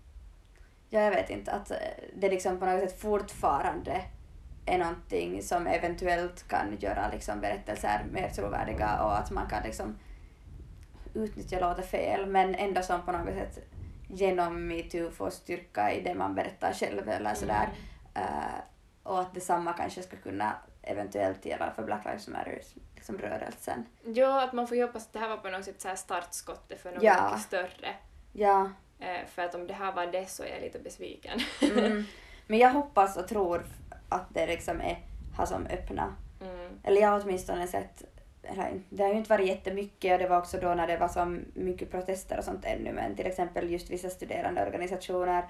[0.89, 1.77] ja jag vet inte, att eh,
[2.15, 4.01] det liksom på något sätt fortfarande
[4.65, 9.97] är någonting som eventuellt kan göra liksom berättelser mer trovärdiga och att man kan liksom
[11.13, 13.59] utnyttja låter fel men ändå som på något sätt
[14.07, 17.69] genom metoo får styrka i det man berättar själv eller sådär.
[18.13, 18.59] Eh,
[19.03, 22.61] och att detsamma kanske ska kunna eventuellt gälla för Black Lives Matter
[22.95, 23.85] liksom rörelsen.
[24.03, 25.95] Ja, att man får ju hoppas att det här var på något sätt så här
[25.95, 27.25] startskottet för något Ja.
[27.25, 27.95] mycket större.
[28.33, 28.71] Ja.
[28.99, 31.39] Eh, för att om det här var det så är jag lite besviken.
[31.61, 32.03] Mm.
[32.47, 33.65] Men jag hoppas och tror
[34.09, 34.99] att det liksom är,
[35.37, 36.15] har som öppna.
[36.41, 36.79] Mm.
[36.83, 38.03] Eller jag har åtminstone sett,
[38.89, 41.37] det har ju inte varit jättemycket och det var också då när det var så
[41.53, 45.45] mycket protester och sånt ännu men till exempel just vissa studerandeorganisationer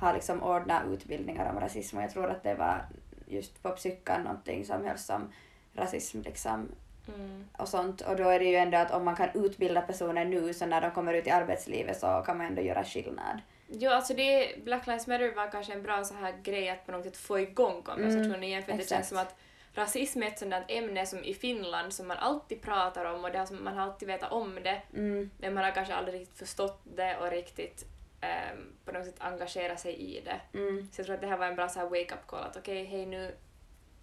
[0.00, 2.84] har liksom ordnat utbildningar om rasism och jag tror att det var
[3.26, 5.32] just på psykan någonting som hölls om
[5.74, 6.68] rasism liksom
[7.14, 7.44] Mm.
[7.58, 8.00] och sånt.
[8.00, 10.80] Och då är det ju ändå att om man kan utbilda personer nu så när
[10.80, 13.40] de kommer ut i arbetslivet så kan man ändå göra skillnad.
[13.68, 16.92] Jo, alltså det, Black Lives Matter var kanske en bra så här grej att på
[16.92, 18.88] något sätt få igång konversationen igen för det Mm, exakt.
[18.98, 19.34] känns som att
[19.74, 23.46] rasism är ett där ämne som i Finland som man alltid pratar om och det
[23.46, 26.80] som man har alltid vetat om det Mm, men man har kanske aldrig riktigt förstått
[26.96, 27.84] det och riktigt
[28.24, 30.58] ehm, på något sätt engagerat sig i det.
[30.58, 32.56] mm, Så jag tror att det här var en bra så här wake-up call att
[32.56, 33.36] okej, hej nu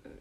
[0.06, 0.18] mm,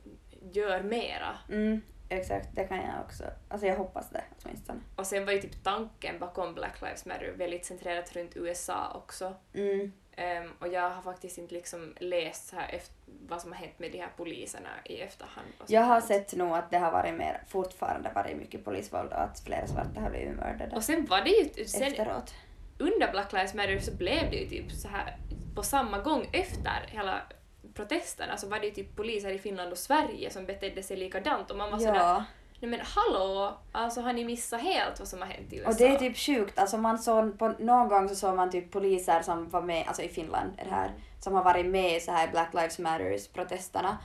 [0.53, 1.39] gör mera.
[1.49, 3.25] mm, exakt, det kan jag också.
[3.49, 4.81] Alltså jag hoppas det åtminstone.
[4.97, 9.35] Och sen var ju typ tanken bakom Black Lives Matter väldigt centrerat runt USA också.
[9.53, 12.95] Mm, Ehm, och jag har faktiskt inte liksom läst så här efter,
[13.29, 15.47] vad som har hänt med de här poliserna i efterhand.
[15.67, 19.41] Jag har sett nog att det har varit mer, fortfarande varit mycket polisvåld och att
[19.41, 22.35] flera svarta har blivit mördade Och sen var det ju, sen efteråt.
[22.81, 25.17] Under Black Lives Matter så blev det ju typ så här
[25.55, 27.23] på samma gång efter hela
[27.75, 31.51] protesterna så var det ju typ poliser i Finland och Sverige som betedde sig likadant
[31.51, 32.25] och man var sådär Ja,
[32.61, 35.71] nej men hallå, alltså har ni missat helt vad som har hänt i USA?
[35.71, 36.59] och det är typ sjukt.
[36.59, 40.03] Alltså man såg, på någon gång så såg man typ poliser som var med, alltså
[40.03, 40.91] i Finland är det här,
[41.21, 43.99] som har varit med i så här Black Lives Matters protesterna.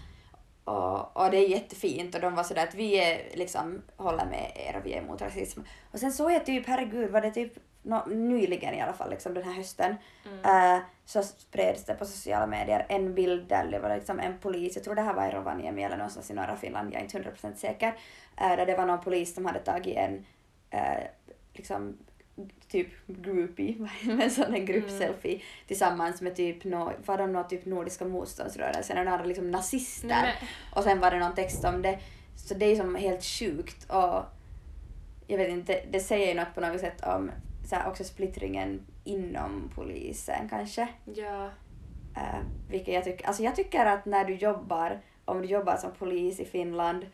[0.63, 4.51] Och, och det är jättefint och de var sådär att vi är liksom, håller med
[4.55, 5.61] er och vi är emot rasism.
[5.91, 7.53] Och sen såg jag typ, herregud var det typ
[7.85, 9.95] nå nyligen i alla fall, liksom den här hösten,
[10.43, 10.75] Mm.
[10.75, 14.75] eh, så spreds det på sociala medier en bild där det var liksom en polis,
[14.75, 17.17] jag tror det här var i Rovaniemi eller någonstans i norra Finland, jag är inte
[17.17, 17.93] 100% säker,
[18.37, 20.25] eh, där det var någon polis som hade tagit en
[20.69, 21.03] eh,
[21.53, 21.97] liksom
[22.67, 23.75] typ groupie,
[24.21, 29.11] en sån en gruppselfie tillsammans med typ no, var de nå typ Nordiska motståndsrörelsen och
[29.11, 30.33] hade liksom nazister Nej,
[30.75, 31.99] och sen var det någon text om det.
[32.35, 34.23] Så det är ju som helt sjukt och
[35.27, 37.31] jag vet inte, det säger ju något på något sätt om
[37.65, 40.87] så också splittringen inom polisen kanske.
[41.05, 41.49] ja.
[42.17, 45.91] Uh, vilket jag tycker, alltså jag tycker att när du jobbar, om du jobbar som
[45.91, 47.05] polis i Finland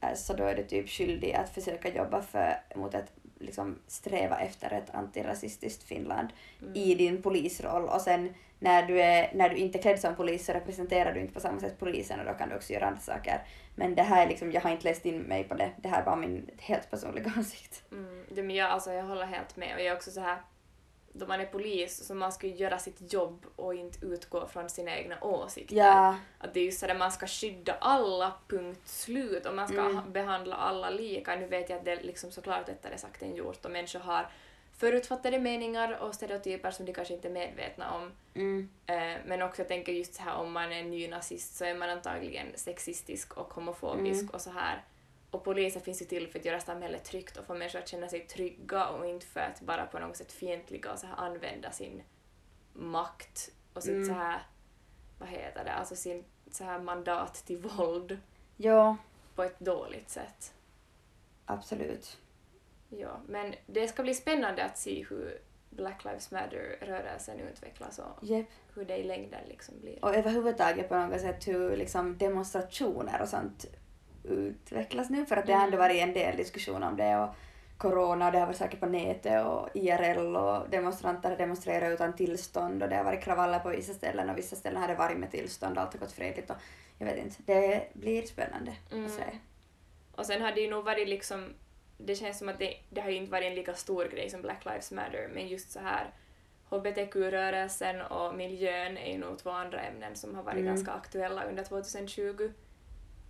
[0.00, 4.38] eh, så då är du typ skyldig att försöka jobba för, mot ett, liksom sträva
[4.40, 6.28] efter ett antirasistiskt Finland
[6.62, 6.76] Mm.
[6.76, 10.46] i din polisroll och sen när du, är, när du inte är klädd som polis
[10.46, 13.00] så representerar du inte på samma sätt polisen och då kan du också göra andra
[13.00, 13.42] saker.
[13.74, 16.00] Men det här är liksom, jag har inte läst in mig på det, det här
[16.00, 17.82] är bara min helt personliga åsikt.
[17.92, 20.38] Mm, det, men jag, alltså, jag håller helt med och jag är också så här
[21.12, 24.70] då man är polis så man ska ju göra sitt jobb och inte utgå från
[24.70, 25.76] sina egna åsikter.
[25.76, 29.68] Ja, Att det är just så där man ska skydda alla, punkt slut, och man
[29.68, 29.96] ska Mm.
[29.96, 31.36] ha- behandla alla lika.
[31.36, 34.28] Nu vet jag att det är liksom såklart lättare sagt än gjort och människor har
[34.76, 38.12] förutfattade meningar och stereotyper som de kanske inte är medvetna om.
[38.34, 41.74] mm, Eh, men också jag tänker just så här om man är nynazist så är
[41.74, 44.34] man antagligen sexistisk och homofobisk Mm.
[44.34, 44.82] och så här.
[45.30, 48.08] Och poliser finns ju till för att göra samhället tryggt och få människor att känna
[48.08, 51.70] sig trygga och inte för att bara på något sätt fientliga och så här använda
[51.72, 52.02] sin
[52.72, 54.06] makt och sitt Mm.
[54.06, 54.42] så här,
[55.18, 58.18] vad heter det, alltså sin så här mandat till våld
[58.56, 58.96] ja,
[59.34, 60.54] på ett dåligt sätt.
[61.46, 62.18] absolut.
[62.88, 65.38] Ja, men det ska bli spännande att se hur
[65.70, 68.46] Black Lives Matter-rörelsen utvecklas och Yep.
[68.74, 70.04] hur det i längden liksom blir.
[70.04, 73.66] Och överhuvudtaget på något sätt hur liksom demonstrationer och sånt
[74.28, 75.88] utvecklas nu för att det har ändå Mm.
[75.88, 77.28] varit en del diskussion om det och
[77.78, 82.16] corona och det har varit saker på nätet och IRL och demonstranter har demonstrerat utan
[82.16, 85.16] tillstånd och det har varit kravaller på vissa ställen och vissa ställen har det varit
[85.18, 86.56] med tillstånd och allt har gått fredligt och
[86.98, 89.04] jag vet inte, det blir spännande Mm.
[89.06, 89.22] att se.
[90.14, 91.54] Och sen har det ju nog varit liksom,
[91.98, 94.42] det känns som att det, det har ju inte varit en lika stor grej som
[94.42, 96.10] Black Lives Matter, men just så här
[96.70, 100.66] hbtq-rörelsen och miljön är ju nog två andra ämnen som har varit Mm.
[100.66, 102.50] ganska aktuella under 2020.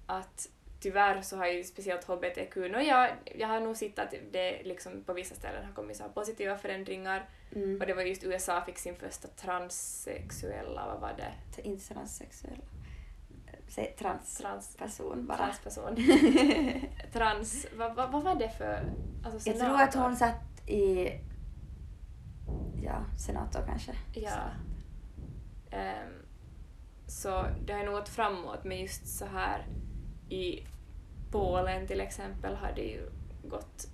[0.06, 0.48] Att
[0.80, 5.04] tyvärr så har ju speciellt hbtq, no, jag, jag har nog sett att det liksom
[5.04, 7.80] på vissa ställen har kommit så positiva förändringar Mm.
[7.80, 11.62] och det var just USA fick sin första transsexuella, vad var det?
[11.62, 12.60] Inte transsexuell.
[13.68, 15.38] Säg transperson Trans, bara.
[15.38, 15.96] transperson.
[17.12, 18.92] Trans, vad, vad, vad var det för
[19.24, 21.10] alltså, jag tror att hon satt i
[22.82, 23.92] ja, senator kanske.
[24.14, 24.50] Ja.
[25.70, 26.12] Ehm,
[27.06, 29.66] så det har nog gått framåt, men just så här
[30.28, 30.66] i
[31.32, 33.10] Polen till exempel har det ju
[33.44, 33.86] gått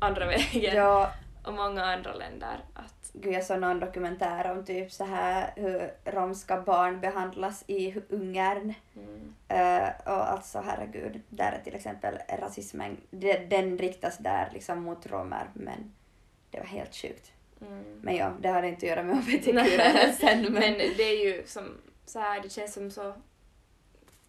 [0.00, 0.76] andra vägen.
[0.76, 1.10] Ja,
[1.46, 2.64] Och många andra länder.
[2.74, 7.94] Att, gud jag såg någon dokumentär om typ så här hur romska barn behandlas i
[8.08, 8.74] Ungern.
[8.96, 14.82] mm, Eh, och alltså herregud, där är till exempel rasismen, den, den riktas där liksom
[14.82, 15.92] mot romer men
[16.50, 17.32] det var helt sjukt.
[17.60, 17.98] mm.
[18.02, 21.46] Men ja, det hade inte att göra med Nej, hbtq-rörelsen men, men det är ju
[21.46, 21.64] som
[22.06, 23.14] så här, det känns som så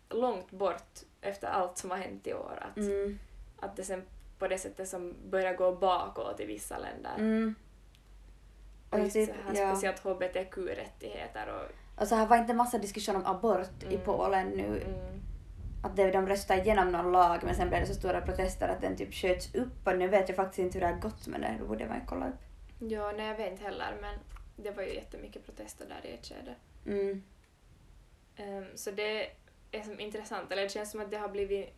[0.10, 2.60] långt bort efter allt som har hänt i år.
[2.72, 3.20] Att, mm,
[3.60, 4.04] att det sen
[4.40, 7.16] på det sättet som börjar gå bakåt i vissa länder.
[7.18, 7.56] mm.
[8.90, 9.70] Och Och just typ, så här, ja.
[9.76, 14.02] speciellt hbtq-rättigheter och Och så här var inte massa diskussion om abort i Mm.
[14.06, 14.66] Polen nu.
[14.84, 15.22] mm,
[15.84, 18.82] Att det, de röstade igenom någon lag men sen blev det så stora protester att
[18.82, 21.42] den typ sköts upp och nu vet jag faktiskt inte hur det har gått med
[21.42, 21.56] det.
[21.60, 22.40] Då borde man kolla upp.
[22.80, 24.16] Ja, nej jag vet inte heller men
[24.56, 26.56] det var ju jättemycket protester där i ett skede.
[26.86, 27.24] Mm.
[28.36, 29.28] Ehm, så det
[29.72, 31.74] är som intressant, eller det känns som att det har blivit,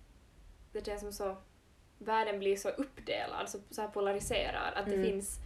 [0.71, 1.37] det känns som så,
[1.97, 5.05] världen blir så uppdelad, så, så här polariserad, att det Mm.
[5.11, 5.39] finns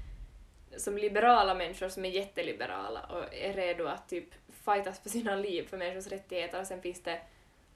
[0.77, 5.67] som liberala människor som är jätteliberala och är redo att typ fightas för sina liv,
[5.67, 7.21] för människors rättigheter, och sen finns det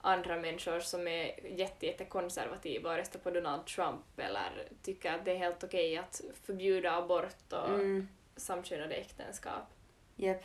[0.02, 5.32] andra människor som är jätte, jättekonservativa och röstar på Donald Trump eller tycker att det
[5.32, 8.08] är helt okej att förbjuda abort och Mm.
[8.36, 9.64] samkönade äktenskap.
[10.16, 10.44] Japp.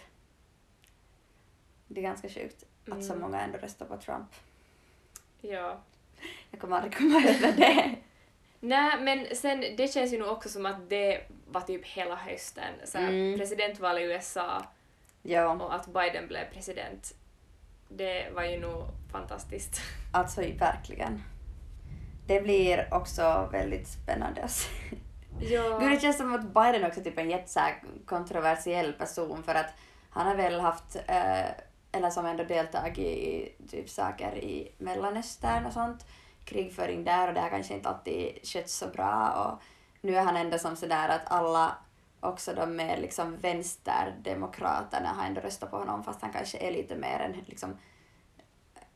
[1.88, 3.22] Det är ganska sjukt att så Mm.
[3.22, 4.34] många ändå röstar på Trump.
[5.40, 5.80] Ja.
[6.50, 7.94] Jag kommer aldrig komma över det.
[8.60, 12.74] Nej, men sen det känns ju nog också som att det var typ hela hösten.
[12.84, 13.38] Så Mm.
[13.38, 14.62] Presidentval i USA
[15.22, 17.14] Ja, och att Biden blev president.
[17.88, 19.80] Det var ju nog fantastiskt.
[20.12, 21.22] alltså verkligen.
[22.26, 24.70] Det blir också väldigt spännande att se.
[25.40, 25.78] Ja.
[25.80, 29.54] Det känns som att Biden också är typ en jätte så här kontroversiell person för
[29.54, 29.74] att
[30.10, 31.46] han har väl haft, eh,
[31.96, 36.06] eller som ändå deltagit i typ saker i Mellanöstern och sånt,
[36.44, 39.62] krigföring där och det har kanske inte alltid skötts så bra och
[40.00, 41.76] nu är han ändå som sådär att alla,
[42.20, 46.96] också de med liksom vänsterdemokraterna har ändå röstat på honom fast han kanske är lite
[46.96, 47.78] mer än liksom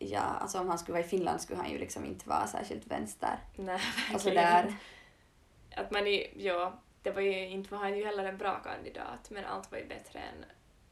[0.03, 2.87] Ja, alltså om han skulle vara i Finland skulle han ju liksom inte vara särskilt
[2.87, 3.39] vänster.
[3.57, 4.67] Nej, verkligen sådär.
[4.67, 5.81] inte.
[5.81, 9.31] Att man ju, ja, det var ju inte var han ju heller en bra kandidat,
[9.31, 10.45] men allt var ju bättre än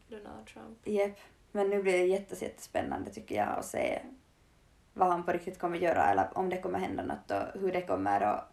[0.08, 0.78] Donald Trump.
[0.84, 1.18] Japp.
[1.58, 4.02] Men nu blir det jättes, jättespännande tycker jag att se
[4.94, 7.82] vad han på riktigt kommer göra eller om det kommer hända något och hur det
[7.82, 8.52] kommer att...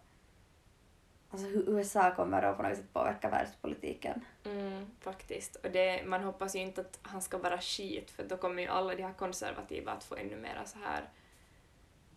[1.30, 4.24] Alltså hur USA kommer att på något sätt påverka världspolitiken.
[4.44, 5.56] Mm, faktiskt.
[5.56, 8.68] Och det, man hoppas ju inte att han ska vara skit, för då kommer ju
[8.68, 11.08] alla de här konservativa att få ännu mer så här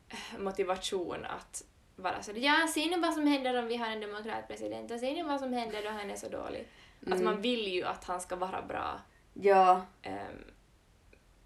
[0.09, 1.63] eh, motivation att
[1.95, 5.13] vara så ja, ser ni vad som händer om vi har en demokratpresident och ser
[5.13, 6.67] ni vad som händer då han är så dålig.
[7.01, 7.25] Att Mm.
[7.25, 8.99] man vill ju att han ska vara bra.
[9.33, 10.43] Ja, ehm,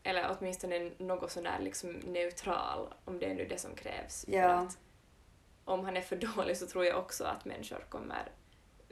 [0.03, 4.25] eller åtminstone något sånär liksom neutral, om det är nu det som krävs.
[4.25, 4.49] För Ja.
[4.53, 4.77] att
[5.65, 8.31] om han är för dålig så tror jag också att människor kommer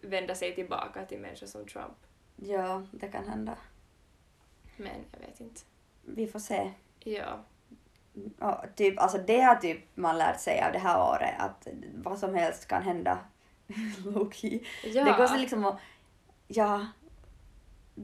[0.01, 1.97] vända sig tillbaka till människor som Trump.
[2.35, 3.57] ja, det kan hända.
[4.77, 5.61] Men jag vet inte.
[6.01, 6.71] Vi får se.
[6.99, 7.39] Ja.
[8.39, 12.19] Och typ, alltså det har typ man lärt sig av det här året att vad
[12.19, 13.19] som helst kan hända.
[14.05, 14.59] Low-key.
[14.83, 15.03] ja.
[15.05, 15.79] Det går så liksom att,
[16.47, 16.87] ja,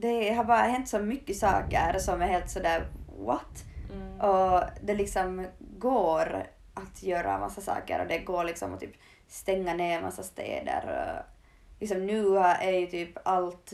[0.00, 2.86] det har bara hänt så mycket saker som är helt sådär
[3.18, 3.64] what?
[3.92, 4.20] Mm.
[4.20, 5.46] Och det liksom
[5.78, 8.94] går att göra massa saker och det går liksom att typ
[9.28, 10.84] stänga ner massa städer.
[11.20, 13.72] Och liksom nu är ju typ allt,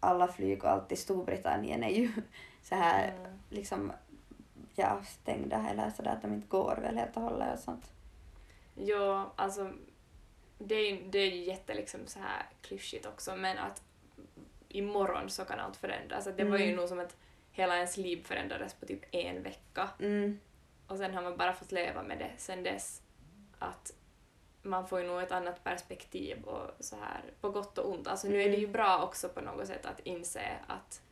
[0.00, 2.12] alla flyg och allt i Storbritannien är ju
[2.62, 3.32] så här Mm.
[3.50, 3.92] liksom
[4.74, 7.90] ja, stängda eller sådär att de inte går väl helt och hållet och sånt.
[8.74, 9.70] Ja, alltså
[10.58, 13.82] det är, ju- det är jätte liksom så här klyschigt också, men att
[14.76, 16.26] imorgon så kan allt förändras.
[16.26, 16.76] Att det var ju Mm.
[16.76, 17.16] nog som att
[17.50, 20.40] hela ens liv förändrades på typ en vecka Mm,
[20.86, 23.02] och sen har man bara fått leva med det sen dess.
[23.58, 23.92] Att
[24.62, 28.06] man får ju nog ett annat perspektiv och så här på gott och ont.
[28.08, 31.02] Alltså nu är det ju bra också på något sätt att inse att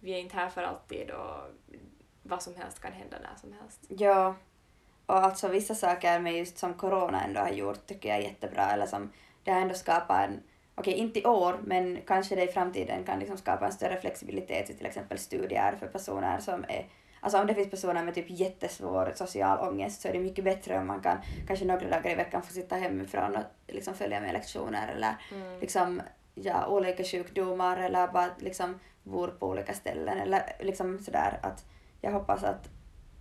[0.00, 1.40] vi är inte här för alltid och
[2.22, 3.80] vad som helst kan hända när som helst.
[3.88, 4.34] Ja.
[5.06, 8.70] Och alltså vissa saker med just som corona ändå har gjort tycker jag är jättebra.
[8.70, 9.12] Eller som
[9.44, 10.42] det har ändå skapat en,
[10.78, 14.70] okej inte i år, men kanske det i framtiden kan liksom skapa en större flexibilitet
[14.70, 16.86] i till exempel studier för personer som är
[17.20, 20.78] Alltså om det finns personer med typ jättesvår social ångest så är det mycket bättre
[20.78, 24.32] om man kan kanske några dagar i veckan få sitta hemifrån och liksom följa med
[24.32, 25.60] lektioner eller Mm.
[25.60, 26.02] liksom
[26.34, 31.64] ja, olika sjukdomar eller bara liksom bor på olika ställen eller liksom sådär att
[32.00, 32.68] jag hoppas att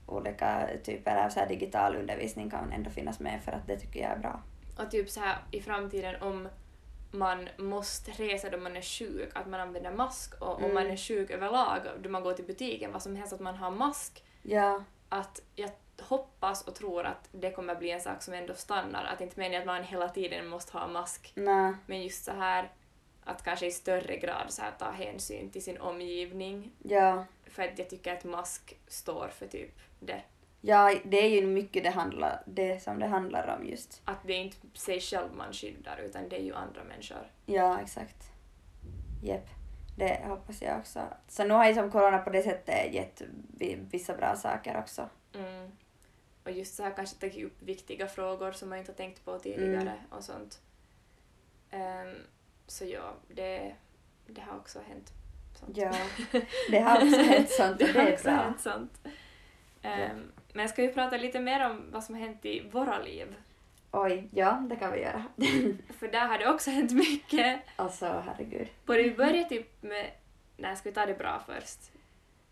[0.06, 4.12] olika typer av så digital undervisning kan ändå finnas med för att det tycker jag
[4.12, 4.42] är bra.
[4.80, 6.48] Och typ så här i framtiden om
[7.12, 10.74] man måste resa då man är sjuk, att man använder mask och om Mm.
[10.74, 13.72] man är sjuk överlag, då man går till butiken, vad som helst, att man har
[13.72, 14.24] mask.
[14.42, 15.70] Ja, Att jag
[16.02, 19.04] hoppas och tror att det kommer bli en sak som ändå stannar.
[19.06, 22.72] Att inte meningen att man hela tiden måste ha mask, nej, men just så här
[23.24, 26.72] att kanske i större grad så här ta hänsyn till sin omgivning.
[26.84, 30.22] ja, För att jag tycker att mask står för typ det.
[30.62, 34.02] Ja, det är ju mycket det, handlar, det som det handlar om just.
[34.06, 37.32] Att det är inte sig själv man skyddar utan det är ju andra människor.
[37.46, 38.32] Ja, exakt.
[39.24, 39.46] Jep.
[39.98, 41.02] Det hoppas jag också.
[41.28, 43.22] Så nu har ju som corona på det sättet gett
[43.58, 45.10] vi- vissa bra saker också.
[45.36, 45.72] Mm.
[46.44, 49.40] Och just så här kanske tagit upp viktiga frågor som man inte har tänkt på
[49.40, 49.94] tidigare Mm.
[50.12, 50.62] och sånt.
[51.72, 52.16] Ehm,
[52.68, 53.76] så ja, det,
[54.28, 55.12] det har också hänt
[55.60, 55.78] sånt.
[55.78, 55.92] Ja,
[56.72, 58.34] det har också hänt sånt det det har också bra.
[58.34, 59.00] hänt sånt.
[59.82, 63.36] Ehm, men ska vi prata lite mer om vad som har hänt i våra liv?
[63.92, 65.24] Oj, ja, det kan vi göra.
[66.00, 67.62] För där har det också hänt mycket.
[67.76, 68.68] alltså, herregud.
[68.86, 70.12] Borde vi börja typ med...
[70.58, 71.80] Nej, ska vi ta det bra först?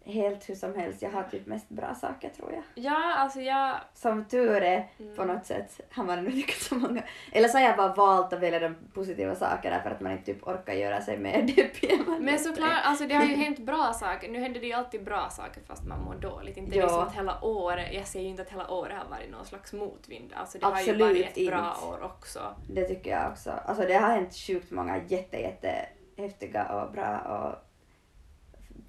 [0.08, 2.64] Helt hur som helst, jag har typ mest bra saker tror jag.
[2.76, 3.76] Ja, alltså jag...
[3.94, 5.16] Som tur är, Mm.
[5.16, 7.04] på något sätt, har man ändå lyckats så många.
[7.32, 10.26] Eller så har jag bara valt att välja de positiva sakerna för att man inte
[10.26, 13.94] typ orkar göra sig mer deppig man Men såklart, alltså det har ju hänt bra
[13.94, 14.30] saker.
[14.30, 16.58] Nu händer det ju alltid bra saker fast man mår dåligt.
[16.58, 16.84] Inte Ja.
[16.84, 19.74] liksom att hela året, jag säger ju inte att hela året har varit någon slags
[19.74, 20.34] motvind.
[20.36, 21.86] Alltså det har Absolut ju varit ett bra inte.
[21.88, 22.40] år också.
[22.70, 23.52] Det tycker jag också.
[23.66, 25.86] Alltså det har hänt sjukt många jätte, jätte
[26.18, 27.65] häftiga och bra och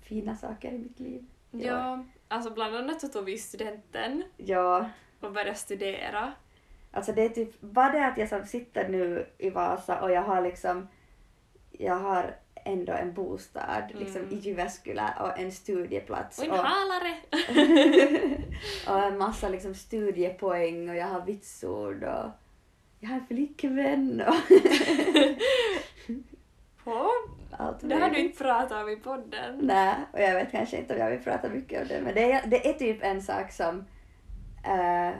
[0.08, 1.24] fina saker i mitt liv.
[1.50, 2.04] Ja.
[2.28, 4.90] alltså bland annat så tog vi studenten Ja,
[5.20, 6.32] och började studera.
[6.92, 10.22] alltså det är typ bara det att jag som sitter nu i Vasa och jag
[10.22, 10.88] har liksom,
[11.72, 14.34] jag har ändå en bostad liksom Mm.
[14.34, 17.16] i Jyväskylä och en studieplats Och en och, halare!
[18.88, 22.30] och en massa liksom studiepoäng och jag har vitsord och
[23.00, 24.34] jag har en flickvän och
[26.84, 27.10] På.
[27.58, 29.58] Allt Det har du inte pratat om i podden.
[29.62, 32.32] Nej, och jag vet kanske inte om jag vill prata mycket om det, men det
[32.32, 33.84] är, det är typ en sak som
[34.64, 35.14] eh,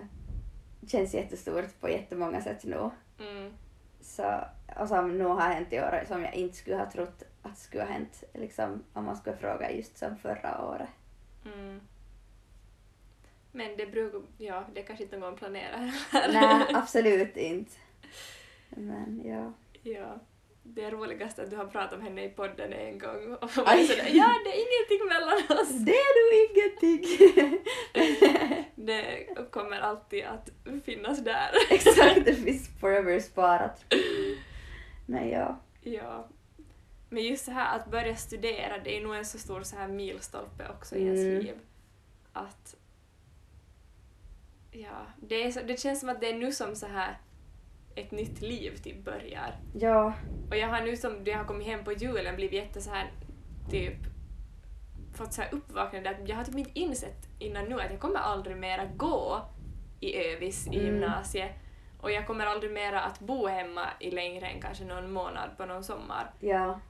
[0.87, 2.91] känns jättestort på jättemånga sätt nu.
[3.21, 3.53] Mm.
[4.01, 4.41] Så,
[4.81, 7.83] och som nu har hänt i år som jag inte skulle ha trott att skulle
[7.83, 10.89] ha hänt liksom, om man skulle fråga just som förra året.
[11.45, 11.81] Mm.
[13.53, 15.95] Men det brukar, ja, det kanske inte någon planerar.
[16.13, 17.73] Nej, absolut inte.
[18.71, 19.53] Men ja.
[19.83, 20.19] Ja.
[20.69, 23.79] Det är roligast att du har pratat om henne i podden en gång och Aj.
[23.79, 25.71] var sådär ja, det är ingenting mellan oss.
[25.85, 27.03] Det är nog ingenting.
[28.75, 30.51] Det kommer alltid att
[30.85, 31.51] finnas där.
[31.71, 33.85] Exakt, det finns forever sparat.
[35.07, 35.61] Men ja.
[35.83, 36.29] Ja.
[37.11, 39.89] Men just så här att börja studera, det är nog en så stor så här
[39.89, 41.39] milstolpe också i ens Mm.
[41.39, 41.59] liv.
[42.33, 42.77] Att...
[44.71, 47.19] Ja, det, är så, det känns som att det är nu som så här
[47.97, 49.55] ett nytt liv typ börjar.
[49.75, 50.13] Ja.
[50.51, 53.11] Och jag har nu som jag har kommit hem på julen blivit jätte så här
[53.71, 53.97] typ
[55.15, 58.21] fått så här uppvaknande att jag har typ inte insett innan nu att jag kommer
[58.21, 59.43] aldrig mera gå
[60.01, 60.87] i övis i Mm.
[60.87, 61.51] gymnasiet
[62.01, 65.67] och jag kommer aldrig mera att bo hemma i längre än kanske någon månad på
[65.67, 66.31] någon sommar.
[66.41, 66.81] Ja.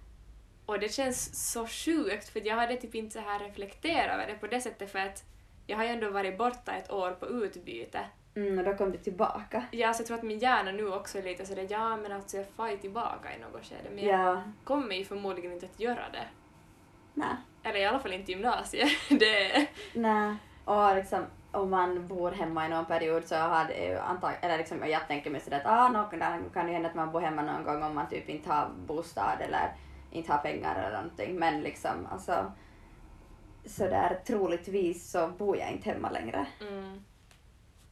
[0.66, 4.34] Och det känns så sjukt för jag hade typ inte så här reflekterat över det
[4.34, 5.24] på det sättet för att
[5.66, 8.00] jag har ju ändå varit borta ett år på utbyte.
[8.36, 9.64] Mm, och då kom du tillbaka.
[9.70, 12.36] Ja, så jag tror att min hjärna nu också är lite sådär ja men alltså
[12.36, 14.42] jag far tillbaka i något skede men jag Ja.
[14.64, 16.24] kommer ju förmodligen inte att göra det.
[17.14, 17.36] Nej.
[17.62, 18.88] Eller i alla fall inte gymnasiet.
[19.10, 20.36] det Nej.
[20.64, 24.88] Och liksom om man bor hemma i någon period så hade ju antagligen, eller liksom
[24.88, 27.42] jag tänker mig sådär att ah, någon, där kan det hända att man bor hemma
[27.42, 29.72] någon gång om man typ inte har bostad eller
[30.10, 31.36] inte har pengar eller någonting.
[31.38, 32.52] Men liksom alltså
[33.66, 36.46] sådär troligtvis så bor jag inte hemma längre.
[36.60, 37.04] mm,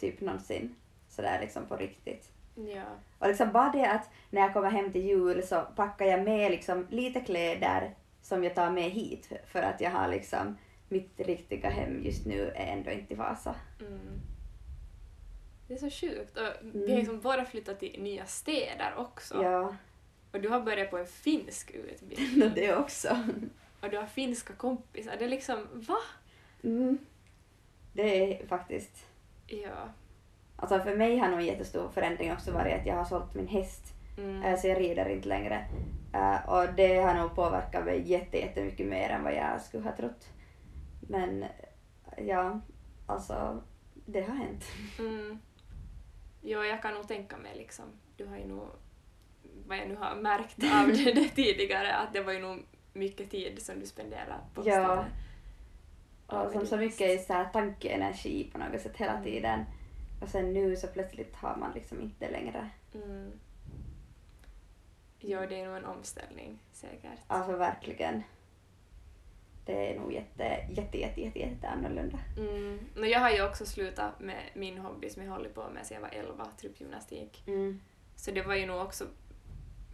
[0.05, 0.75] Typ någonsin.
[1.09, 2.33] Sådär liksom på riktigt.
[2.55, 2.85] ja.
[3.19, 6.51] Och liksom bara det att när jag kommer hem till jul så packar jag med
[6.51, 10.57] liksom lite kläder som jag tar med hit för att jag har liksom
[10.89, 13.55] mitt riktiga hem just nu är ändå inte i Vasa.
[13.81, 14.21] Mm.
[15.69, 16.37] Det är så sjukt.
[16.37, 19.43] Och Vi har liksom båda flyttat till nya städer också.
[19.43, 19.77] Ja,
[20.33, 22.53] Och du har börjat på en finsk utbildning.
[22.55, 23.19] det också.
[23.81, 25.17] Och du har finska kompisar.
[25.19, 25.99] Det är liksom, va?
[26.63, 26.99] Mm.
[27.93, 29.07] Det är faktiskt...
[29.47, 29.89] Ja.
[30.57, 33.49] Alltså för mig har nog en jättestor förändring också varit att jag har sålt min
[33.49, 33.95] häst.
[34.19, 34.43] Mm.
[34.43, 35.67] Eh, Så jag rider inte längre.
[36.13, 39.97] Eh, Och det har nog påverkat mig jätte, jättemycket mer än vad jag skulle ha
[39.97, 40.29] trott.
[41.01, 41.45] Men
[42.19, 42.61] ja,
[43.07, 43.63] alltså
[44.07, 44.65] det har hänt.
[44.99, 45.39] Mm.
[46.43, 47.85] Jo, jag kan nog tänka mig liksom.
[48.17, 48.67] Du har ju nog,
[49.67, 53.31] vad jag nu har märkt av det, det tidigare, att det var ju nog mycket
[53.31, 54.73] tid som du spenderade på Ja.
[54.75, 55.07] stället.
[56.43, 59.65] Och som så mycket är så här tankeenergi på något sätt hela tiden.
[60.21, 62.71] Och sen nu så plötsligt har man liksom inte längre.
[62.95, 63.33] Mm.
[65.21, 67.19] Jo, det är nog en omställning säkert.
[67.27, 68.23] Alltså verkligen.
[69.67, 72.19] Det är nog jätte, jätte, jätte, jätte, jätte annorlunda.
[72.39, 72.79] Mm.
[72.95, 75.95] No, jag har ju också slutat med min hobby som jag hållit på med sedan
[75.95, 77.43] jag var 11, truppgymnastik.
[77.47, 77.81] Mm.
[78.17, 79.05] Så det var ju nog också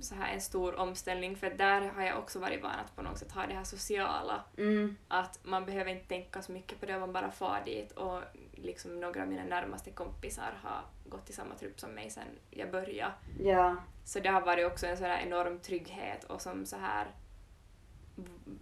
[0.03, 3.19] så här en stor omställning för där har jag också varit van att på något
[3.19, 4.45] sätt ha det här sociala.
[4.57, 4.97] Mm.
[5.09, 8.23] Att man behöver inte tänka så mycket på det, man bara far dit och
[8.53, 12.71] liksom några av mina närmaste kompisar har gått i samma trupp som mig sedan jag
[12.71, 13.13] började.
[13.41, 13.77] Ja.
[14.05, 17.07] Så det har varit också en sån här enorm trygghet och som så här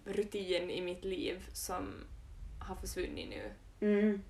[0.04, 1.94] rutin i mitt liv som
[2.58, 3.52] har försvunnit nu.
[3.80, 4.22] Mm.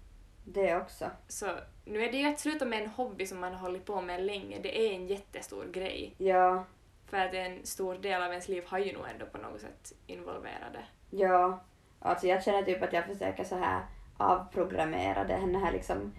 [0.45, 1.11] Det också.
[1.29, 1.47] Så
[1.85, 4.23] nu är det ju att sluta med en hobby som man har hållit på med
[4.25, 6.15] länge, det är en jättestor grej.
[6.19, 6.65] Ja.
[7.11, 9.93] För att en stor del av ens liv har ju nog ändå på något sätt
[10.07, 10.79] involverade.
[11.11, 11.61] Ja.
[12.01, 13.83] Alltså jag känner typ att jag försöker så här
[14.17, 16.13] avprogrammera den här liksom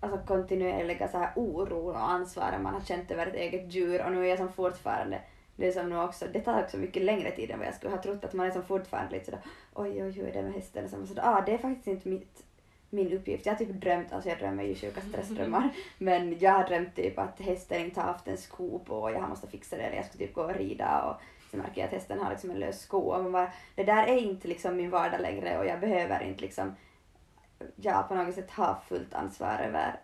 [0.00, 4.12] alltså kontinuerliga så här oron och ansvaret man har känt över ett eget djur och
[4.12, 5.20] nu är jag som fortfarande
[5.56, 8.02] det som nu också, det tar också mycket längre tid än vad jag skulle ha
[8.02, 9.40] trott att man är som fortfarande lite sådär
[9.74, 12.44] oj oj hur är det med hästen och så ah det är faktiskt inte mitt
[12.90, 13.46] min uppgift.
[13.46, 17.18] Jag har typ drömt, alltså jag drömmer ju sjuka stressdrömmar, men jag har drömt typ
[17.18, 20.04] att hästen inte har haft en sko på och jag måste fixa det eller jag
[20.04, 21.20] ska typ gå och rida och
[21.50, 24.06] så märker jag att hästen har liksom en lös sko och man bara, det där
[24.06, 26.76] är inte liksom min vardag längre och jag behöver inte liksom,
[27.76, 30.00] ja på något sätt ha fullt ansvar över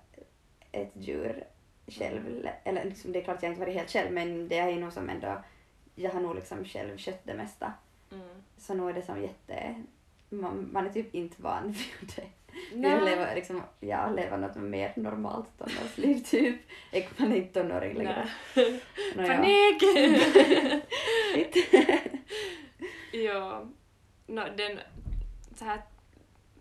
[0.73, 1.45] ett djur
[1.87, 2.49] själv.
[2.65, 4.93] Eller liksom, det är klart jag inte varit helt själv men det är ju nog
[4.93, 5.43] som ändå,
[5.95, 7.73] jag har nog liksom själv skött det mesta.
[8.13, 8.43] Mm.
[8.59, 9.83] Så nu är det som jätte,
[10.29, 12.46] man, man är typ inte van vid det.
[12.75, 16.57] Jag lever liksom, jag lever något mer normalt tonårsliv typ.
[16.93, 18.29] Jag man är inte tonåring längre.
[19.17, 19.29] Nåja.
[19.37, 19.83] Panik!
[23.13, 23.65] Ja.
[24.27, 24.79] No, den
[25.55, 25.83] så här,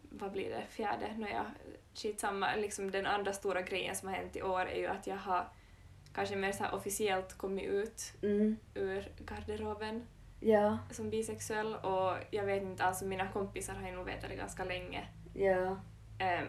[0.09, 1.45] vad blir det, fjärde, nåja,
[1.93, 5.15] skitsamma, liksom den andra stora grejen som har hänt i år är ju att jag
[5.15, 5.47] har
[6.15, 8.57] kanske mer så här officiellt kommit ut Mm.
[8.73, 10.07] ur garderoben
[10.39, 14.35] Ja, som bisexuell och jag vet inte, alltså mina kompisar har ju nog vetat det
[14.35, 15.07] ganska länge.
[15.33, 15.77] ja,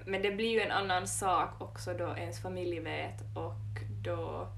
[0.04, 4.48] Men det blir ju en annan sak också då ens familj vet och då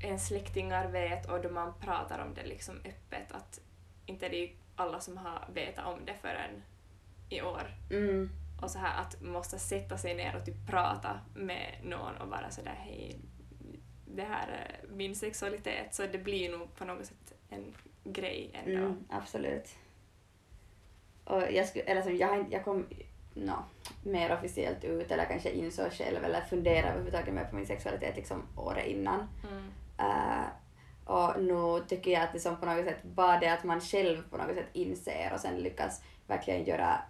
[0.00, 3.60] ens släktingar vet och då man pratar om det liksom öppet att
[4.06, 6.62] inte det är alla som har vetat om det förrän
[7.28, 7.76] i år.
[7.90, 8.30] mm.
[8.62, 12.50] Och så här att måste sätta sig ner och typ prata med någon och vara
[12.50, 13.18] sådär hej,
[14.06, 15.94] det här är min sexualitet.
[15.94, 18.86] Så det blir nog på något sätt en grej ändå.
[18.86, 19.76] Mm, absolut.
[21.24, 22.86] Och jag, skulle, eller som jag, jag kom
[23.34, 23.64] no,
[24.02, 28.42] mer officiellt ut eller kanske insåg själv eller funderade överhuvudtaget mer på min sexualitet liksom
[28.56, 29.28] året innan.
[29.50, 29.70] Mm.
[29.98, 30.46] Eh,
[31.04, 34.30] och nu tycker jag att det som på något sätt bara det att man själv
[34.30, 37.02] på något sätt inser och sen lyckas verkligen göra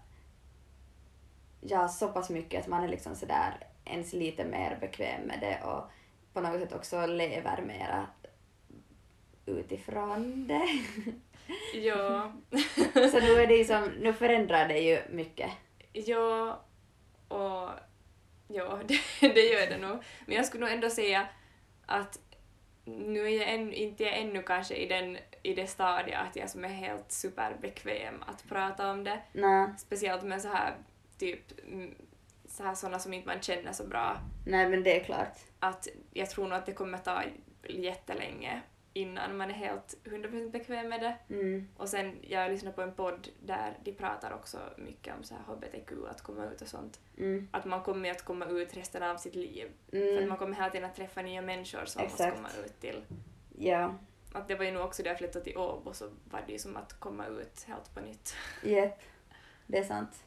[1.60, 5.60] ja, så pass mycket att man är liksom sådär ens lite mer bekväm med det
[5.64, 5.82] och
[6.32, 8.06] på något sätt också lever mera
[9.46, 10.68] utifrån det.
[11.74, 12.32] Ja.
[13.10, 15.50] Så nu är det ju som, nu förändrar det ju mycket.
[15.92, 16.64] Ja,
[17.28, 17.70] och
[18.48, 20.02] ja, det, det gör det nog.
[20.26, 21.28] Men jag skulle nog ändå säga
[21.86, 22.18] att
[22.84, 26.50] nu är jag än, inte jag ännu kanske i, den, i det stadiet att jag
[26.50, 29.20] som är helt superbekväm att prata om det.
[29.32, 30.74] Nej, Speciellt med så här
[31.18, 31.94] typ mm,
[32.48, 34.18] så här såna som inte man känner så bra.
[34.46, 35.38] nej men det är klart.
[35.60, 37.22] Att jag tror nog att det kommer ta
[37.68, 38.62] jättelänge
[38.92, 41.34] innan man är helt 100% bekväm med det.
[41.34, 45.34] Mm, Och sen, jag lyssnar på en podd där de pratar också mycket om så
[45.34, 47.00] här HBTQ, att komma ut och sånt.
[47.18, 49.68] mm, Att man kommer att komma ut resten av sitt liv.
[49.90, 52.40] För att mm, man kommer hela tiden att träffa nya människor som man Exakt.
[52.40, 53.02] måste komma ut till.
[53.58, 53.94] ja,
[54.32, 56.58] Att det var ju nog också där jag flyttade till Åbo så var det ju
[56.58, 58.34] som att komma ut helt på nytt.
[58.62, 58.98] Jep,
[59.66, 60.24] det är sant.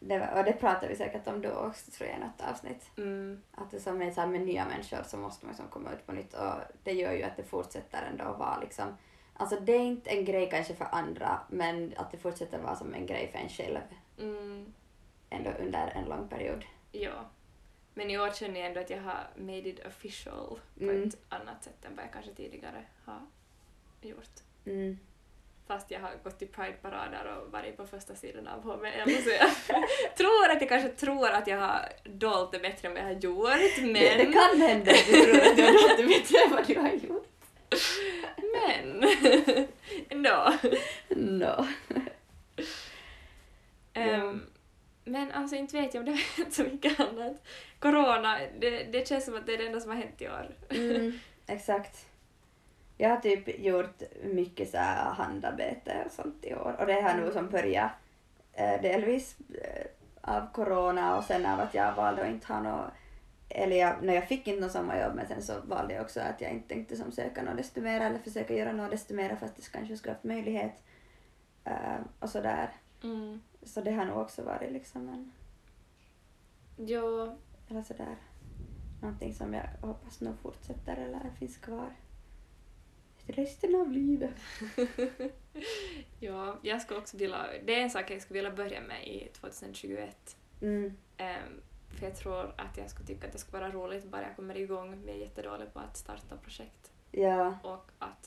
[0.00, 2.90] Det, var- och det pratar vi säkert om då också tror jag i något avsnitt.
[2.96, 5.92] Mm, Att det som är så här med nya människor så måste man liksom komma
[5.92, 8.96] ut på nytt och det gör ju att det fortsätter ändå att vara liksom
[9.40, 12.94] Alltså det är inte en grej kanske för andra men att det fortsätter vara som
[12.94, 13.78] en grej för en själv
[14.18, 14.72] mm,
[15.30, 16.64] ändå under en lång period.
[16.92, 17.24] ja.
[17.94, 21.08] Men i år känner jag ändå att jag har made it official på Mm.
[21.08, 23.20] ett annat sätt än vad jag kanske tidigare har
[24.02, 24.40] gjort.
[24.66, 24.98] Mm.
[25.68, 29.50] Fast jag har gått till Pride-parader och varit på första sidan av HVL så jag
[30.16, 33.20] tror att jag kanske tror att jag har dolt det bättre än vad jag har
[33.20, 33.92] gjort men...
[33.92, 36.78] Det, det kan hända att du tror att du har något bättre än vad du
[36.78, 37.28] har gjort.
[38.54, 39.04] Men
[40.08, 40.54] ändå.
[41.08, 41.66] No.
[43.94, 44.42] Ehm,
[45.04, 47.46] men alltså inte vet jag om det har hänt så mycket annat.
[47.78, 50.56] Corona, det, det känns som att det är det enda som har hänt i år.
[50.70, 52.07] Mm, exakt.
[53.00, 57.14] Jag har typ gjort mycket så här handarbete och sånt i år och det har
[57.14, 57.92] nog som börjat
[58.52, 59.86] eh, delvis eh,
[60.20, 62.90] av corona och sen av att jag valde att inte ha något
[63.48, 66.40] eller jag, när jag fick inte något sommarjobb men sen så valde jag också att
[66.40, 69.56] jag inte tänkte som söka något desto mer eller försöka göra något desto mer fast
[69.56, 70.82] det kanske skulle haft möjlighet
[71.64, 72.70] eh, och sådär.
[73.02, 73.40] Mm.
[73.62, 75.32] Så det har nog också varit liksom en,
[76.76, 77.36] Jo,
[77.68, 78.16] eller sådär,
[79.02, 81.90] någonting som jag hoppas nog fortsätter eller finns kvar
[83.28, 84.34] resten av livet.
[86.20, 89.28] ja, jag skulle också vilja, det är en sak jag skulle vilja börja med i
[89.32, 90.36] 2021.
[90.60, 90.92] Mm.
[91.16, 91.60] Ehm,
[91.98, 94.56] för jag tror att jag skulle tycka att det skulle vara roligt bara jag kommer
[94.56, 94.90] igång.
[94.90, 97.58] Men jag är jättedålig på att starta projekt Ja.
[97.62, 98.17] och att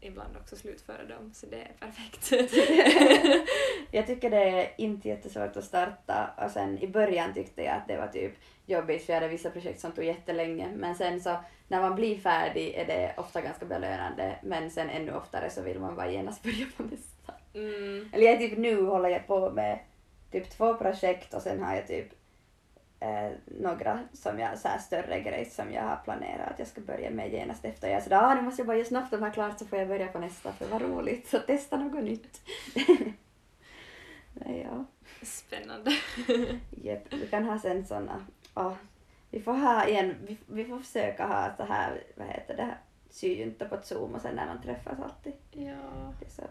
[0.00, 2.32] ibland också slutföra dem, så det är perfekt.
[3.90, 7.88] jag tycker det är inte jättesvårt att starta och sen i början tyckte jag att
[7.88, 8.32] det var typ
[8.66, 11.36] jobbigt för jag hade vissa projekt som tog jättelänge men sen så
[11.68, 15.80] när man blir färdig är det ofta ganska belönande men sen ännu oftare så vill
[15.80, 17.32] man bara genast börja på nästa.
[17.54, 19.78] mm, Eller jag typ nu håller jag på med
[20.30, 22.08] typ två projekt och sen har jag typ
[23.00, 26.80] eh, några som jag, så här större grejer som jag har planerat att jag ska
[26.80, 27.88] börja med genast efter.
[27.88, 29.78] Jag är sådär, ah, nu måste jag bara göra snabbt de här klart så får
[29.78, 31.28] jag börja på nästa för vad roligt.
[31.28, 32.40] Så testa något nytt.
[34.46, 34.84] Ja,
[35.22, 35.90] spännande.
[36.70, 38.74] jepp, vi kan ha sen såna, ah,
[39.30, 42.74] vi får ha igen, vi, vi får försöka ha så här, vad heter det,
[43.10, 45.32] syjunta på Zoom och sen när man träffas alltid.
[45.50, 46.42] ja, Det så,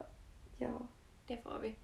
[0.57, 0.87] ja,
[1.27, 1.75] det får vi.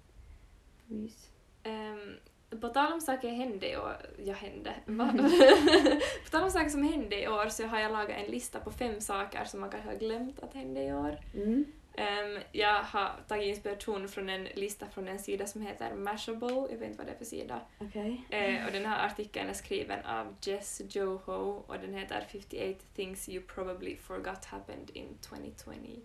[0.86, 1.30] mys.
[1.64, 2.16] Um,
[2.60, 5.12] på tal om saker som hände i år, ja hände, va?
[6.24, 8.70] på tal om saker som hände i år så har jag lagat en lista på
[8.70, 11.18] fem saker som man kanske har glömt att hända i år.
[11.34, 11.64] Mm.
[11.96, 16.78] Ehm, jag har tagit inspiration från en lista från en sida som heter Mashable, jag
[16.78, 17.60] vet inte vad det är för sida.
[17.78, 18.24] Okej.
[18.30, 23.28] Eh, och den här artikeln är skriven av Jess Joho och den heter 58 things
[23.28, 26.00] you probably forgot happened in 2020.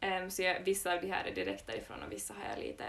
[0.00, 2.84] Ehm, så jag, vissa av de här är direkt därifrån och vissa har jag lite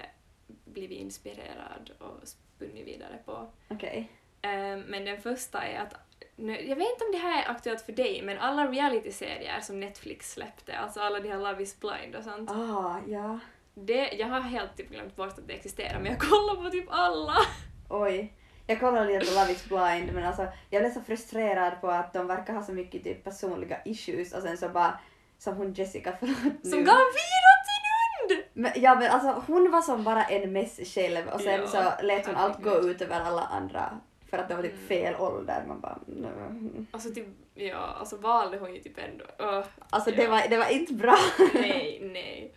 [0.66, 3.48] blivit inspirerad och spunnit vidare på.
[3.70, 4.12] Okej.
[4.42, 5.94] Ehm, men den första är att,
[6.36, 9.80] nu, jag vet inte om det här är aktuellt för dig, men alla reality-serier som
[9.80, 13.40] Netflix släppte, alltså alla de här Love is blind och sånt, Ah, ja.
[13.74, 16.86] det, jag har helt typ glömt bort att det existerar, men jag kollar på typ
[16.90, 17.36] alla!
[17.90, 18.34] Oj.
[18.68, 22.14] Jag kollade lite på Love is blind men alltså jag blev så frustrerad på att
[22.14, 25.00] de verkar ha så mycket typ personliga issues och sen så bara
[25.38, 26.84] som hon Jessica förlåt Som nu.
[26.86, 27.63] gav virus!
[28.54, 32.06] Men, ja men alltså hon var som bara en mess själv och sen Ja, så
[32.06, 34.00] lät hon allt gå ut över alla andra
[34.30, 34.88] för att det var typ Mm.
[34.88, 35.64] fel ålder.
[35.68, 36.88] Man bara, mm.
[36.92, 39.26] Alltså typ, ja, alltså valde hon ju typ ändå.
[39.40, 40.30] Öh, Alltså det Ja.
[40.30, 41.16] var, det var inte bra.
[41.54, 42.54] nej, nej.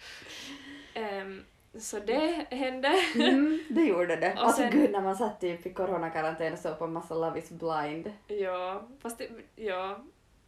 [0.95, 1.45] Ehm,
[1.79, 2.89] så det hände.
[3.15, 4.33] Mm, det gjorde det.
[4.33, 7.39] Och alltså sen- gud när man satt typ i coronakarantän och såg på massa Love
[7.39, 8.13] is blind.
[8.27, 9.99] ja, fast det, ja.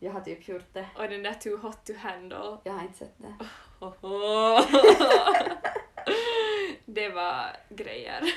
[0.01, 0.87] Jag har typ gjort det.
[0.97, 2.57] Och den där Too hot to handle.
[2.65, 3.35] Jag har inte sett det.
[6.85, 8.35] Det var grejer.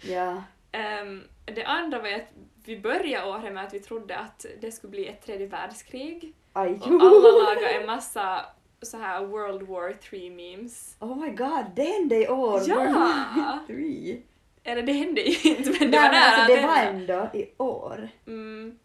[0.00, 0.42] Ja.
[0.72, 2.32] Ehm, det andra var ju att
[2.64, 6.32] vi började året med att vi trodde att det skulle bli ett tredje världskrig.
[6.52, 6.72] Aj.
[6.72, 8.46] Och alla lagade en massa
[8.82, 10.96] så här World War 3 memes.
[11.00, 12.60] Oh my god, det hände i år!
[12.66, 12.74] Ja!
[12.74, 14.22] World War Three.
[14.64, 17.38] Eller det hände ju inte men det Nej, var men nära alltså, det var ändå
[17.38, 18.08] i år.
[18.26, 18.78] Mm.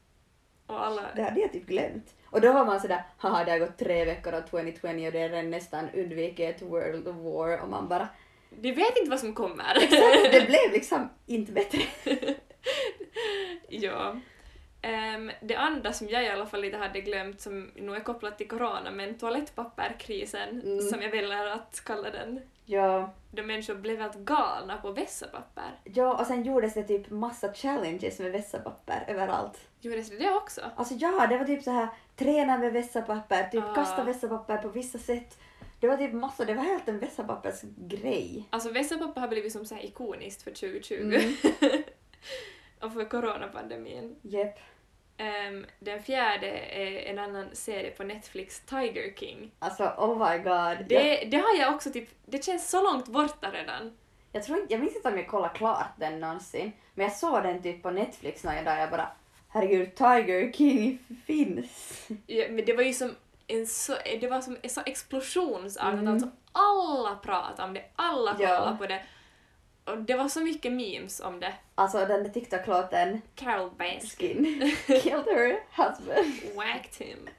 [0.68, 1.02] Och alla...
[1.16, 2.16] Det hade jag typ glömt.
[2.38, 5.20] Och då var man sådär, haha det har gått tre veckor av 2020 och det
[5.20, 8.08] är redan nästan undvikit ett World War och man bara,
[8.50, 9.74] De vet inte vad som kommer.
[10.32, 11.80] det blev liksom inte bättre.
[13.70, 14.16] ja.
[14.82, 18.38] Ehm, det andra som jag i alla fall lite hade glömt som nog är kopplat
[18.38, 20.80] till corona men toalettpapperkrisen Mm.
[20.82, 22.42] som jag väljer att kalla den.
[22.66, 25.72] Ja, Då människor blev helt galna på vässapapper.
[25.84, 29.60] ja, och sen gjordes det typ massa challenges med vässapapper överallt.
[29.82, 30.62] Gjordes det det också?
[30.76, 33.74] Alltså ja, det var typ så här träna med vässapapper, typ Ah.
[33.76, 35.38] kasta vässapapper på vissa sätt.
[35.80, 38.48] Det var typ massa, det var helt en vässapappersgrej.
[38.50, 40.94] Alltså vässapapper har blivit som så här ikoniskt för 2020.
[40.94, 41.34] Mm.
[42.82, 44.16] och för coronapandemin.
[44.22, 44.60] Jep.
[45.18, 49.52] Ehm, den fjärde är en annan serie på Netflix, Tiger King.
[49.60, 50.78] Alltså oh my god.
[50.80, 53.98] Jag, Det, det har jag också typ, det känns så långt borta redan.
[54.32, 57.62] jag, tror jag minns inte om jag kollade klart den någonsin, men jag såg den
[57.64, 59.08] typ på Netflix någon dag jag bara
[59.50, 62.08] herregud, Tiger King finns.
[62.28, 63.16] Ja, men det var ju som
[63.48, 66.08] en så, det var som en så explosionsartat, Mm.
[66.14, 68.48] alltså alla pratade om det, alla Ja.
[68.58, 69.02] kollade på det.
[69.86, 71.54] Och det var så mycket memes om det.
[71.76, 74.72] Alltså den där TikTok-låten Carol Baskin Skin
[75.02, 76.56] killed her husband.
[76.56, 77.30] whacked him.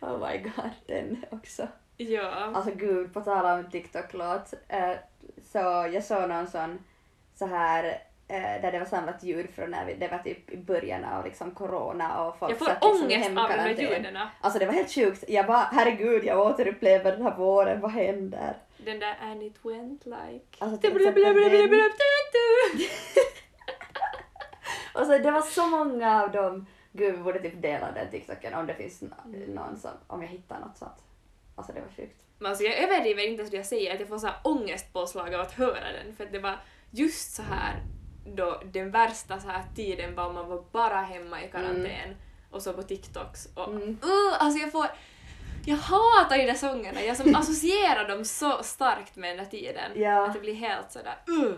[0.00, 1.68] Oh my god, den också.
[1.96, 2.30] Ja.
[2.30, 4.54] Alltså gud, på tal om TikTok-låt.
[4.68, 4.92] Eh,
[5.52, 5.58] så
[5.92, 6.78] jag såg någon sån
[7.34, 7.98] så här
[8.34, 11.50] där det var samlat ljud från när vi, det var typ i början av liksom
[11.50, 13.84] corona och folk Jag får satt liksom ångest av de där hemkarantän.
[13.84, 14.18] ljuden.
[14.40, 15.24] Alltså det var helt sjukt.
[15.28, 18.56] Jag bara herregud, jag återupplever den här våren, vad händer?
[18.76, 20.44] Den där and it went like...
[20.58, 20.80] Alltså.
[24.94, 26.66] Och så det var så många av dem.
[26.92, 29.40] Gud, vi borde typ dela den TikToken om det finns Mm.
[29.54, 31.04] någon som, om jag hittar något sånt.
[31.56, 32.22] Alltså det var sjukt.
[32.38, 35.40] Men alltså jag överdriver inte det jag säger, att jag får så här ångestpåslag av
[35.40, 36.56] att höra den, för att det var
[36.90, 37.74] just så här
[38.34, 42.16] då den värsta så här tiden var man var bara hemma i karantän
[42.50, 43.88] och så på TikToks och Mm.
[43.88, 44.86] uh, alltså jag får
[45.66, 49.92] jag hatar de där sångerna, jag som associerar dem så starkt med den där tiden.
[49.94, 50.26] Ja.
[50.26, 51.52] Att det blir helt sådär uh.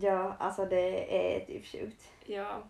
[0.00, 2.02] Ja, alltså det är typ sjukt.
[2.26, 2.62] Ja.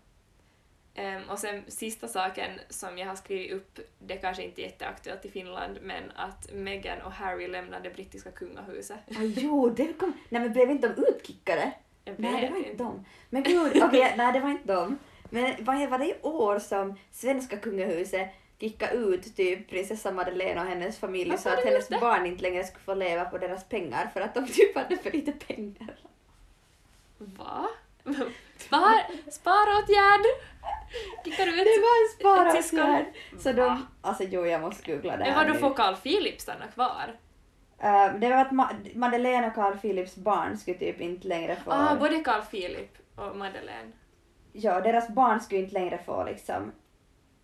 [0.95, 5.25] Ehm, och sen sista saken som jag har skrivit upp, det kanske inte är jätteaktuellt
[5.25, 8.99] i Finland, men att Meghan och Harry lämnade brittiska kungahuset.
[9.11, 10.13] Ah, jo, det kom...
[10.29, 11.73] Nej men blev inte de utkickade?
[12.19, 13.05] Nej, det var inte de.
[13.31, 14.99] Men gud, okej, nej det var inte de.
[15.31, 18.29] Men vad var det i år som svenska kungahuset
[18.61, 21.99] kickade ut typ prinsessa Madeleine och hennes familj Varför så att hennes det?
[21.99, 25.11] barn inte längre skulle få leva på deras pengar för att de typ hade för
[25.11, 25.97] lite pengar.
[27.19, 27.69] Va?
[28.59, 30.25] Spar, sparåtgärd!
[31.25, 33.07] Kickar ut Det var en sparåtgärd.
[33.39, 35.59] Så de, alltså jo jag måste googla det Men här vadå, nu.
[35.59, 37.17] får Carl Philip stanna kvar?
[37.79, 41.71] Eh, det var att Ma- Madeleine och Carl Philips barn skulle typ inte längre få...
[41.73, 43.93] Ah, både Carl Philip och Madeleine.
[44.53, 46.73] Ja, deras barn skulle inte längre få liksom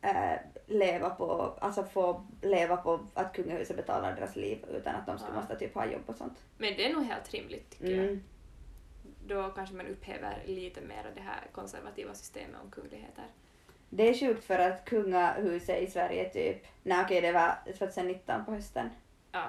[0.02, 0.32] eh,
[0.66, 5.34] leva på, alltså få leva på att kungahuset betalar deras liv utan att de skulle
[5.34, 5.40] Ja.
[5.40, 6.38] måste typ ha jobb och sånt.
[6.58, 8.04] Men det är nog helt rimligt tycker jag.
[8.04, 8.22] Mm.
[9.26, 13.24] Då kanske man upphäver lite mer av det här konservativa systemet om kungligheter.
[13.90, 18.52] Det är sjukt för att kungahuset i Sverige typ, nej okej det var 2019 på
[18.52, 18.90] hösten.
[19.32, 19.44] Ja.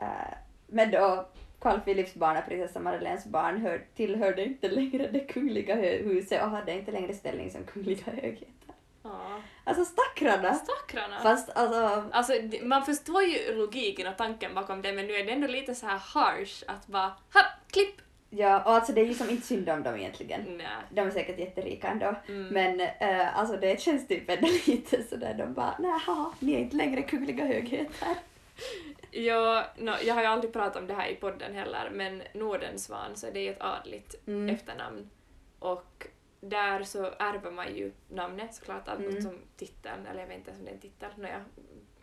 [0.00, 0.34] Eh,
[0.66, 1.28] men då
[1.60, 6.50] Carl Philips barn och prinsessa Madeleines barn hör, tillhörde inte längre det kungliga huset och
[6.50, 8.74] hade inte längre ställning som kungliga högheter.
[9.02, 9.40] ja.
[9.64, 10.54] Alltså stackarna!
[10.54, 11.20] Stackarna!
[11.22, 12.32] Fast alltså, Alltså,
[12.62, 15.86] man förstår ju logiken och tanken bakom det, men nu är det ändå lite så
[15.86, 17.94] här harsh att bara ha, klipp!
[18.30, 20.44] ja och alltså det är ju som inte synd om dem egentligen.
[20.56, 20.66] Nej.
[20.90, 22.14] De är säkert jätterika ändå.
[22.28, 22.48] Mm.
[22.48, 26.58] Men eh, alltså det känns typ ändå lite sådär, de bara nej haha, ni är
[26.58, 28.08] inte längre kungliga högheter.
[29.10, 33.16] Ja, no, jag har ju aldrig pratat om det här i podden heller, men Nordensvan
[33.16, 34.54] så är det ju ett adligt Mm.
[34.54, 35.10] efternamn.
[35.58, 36.06] Och
[36.40, 39.22] där så ärver man ju namnet såklart, allt Mm.
[39.22, 41.44] som titeln, eller jag vet inte ens om det är en titel, nåja,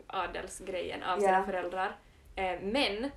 [0.06, 1.44] adelsgrejen av sina Ja.
[1.44, 1.96] föräldrar.
[2.36, 3.10] Eh, men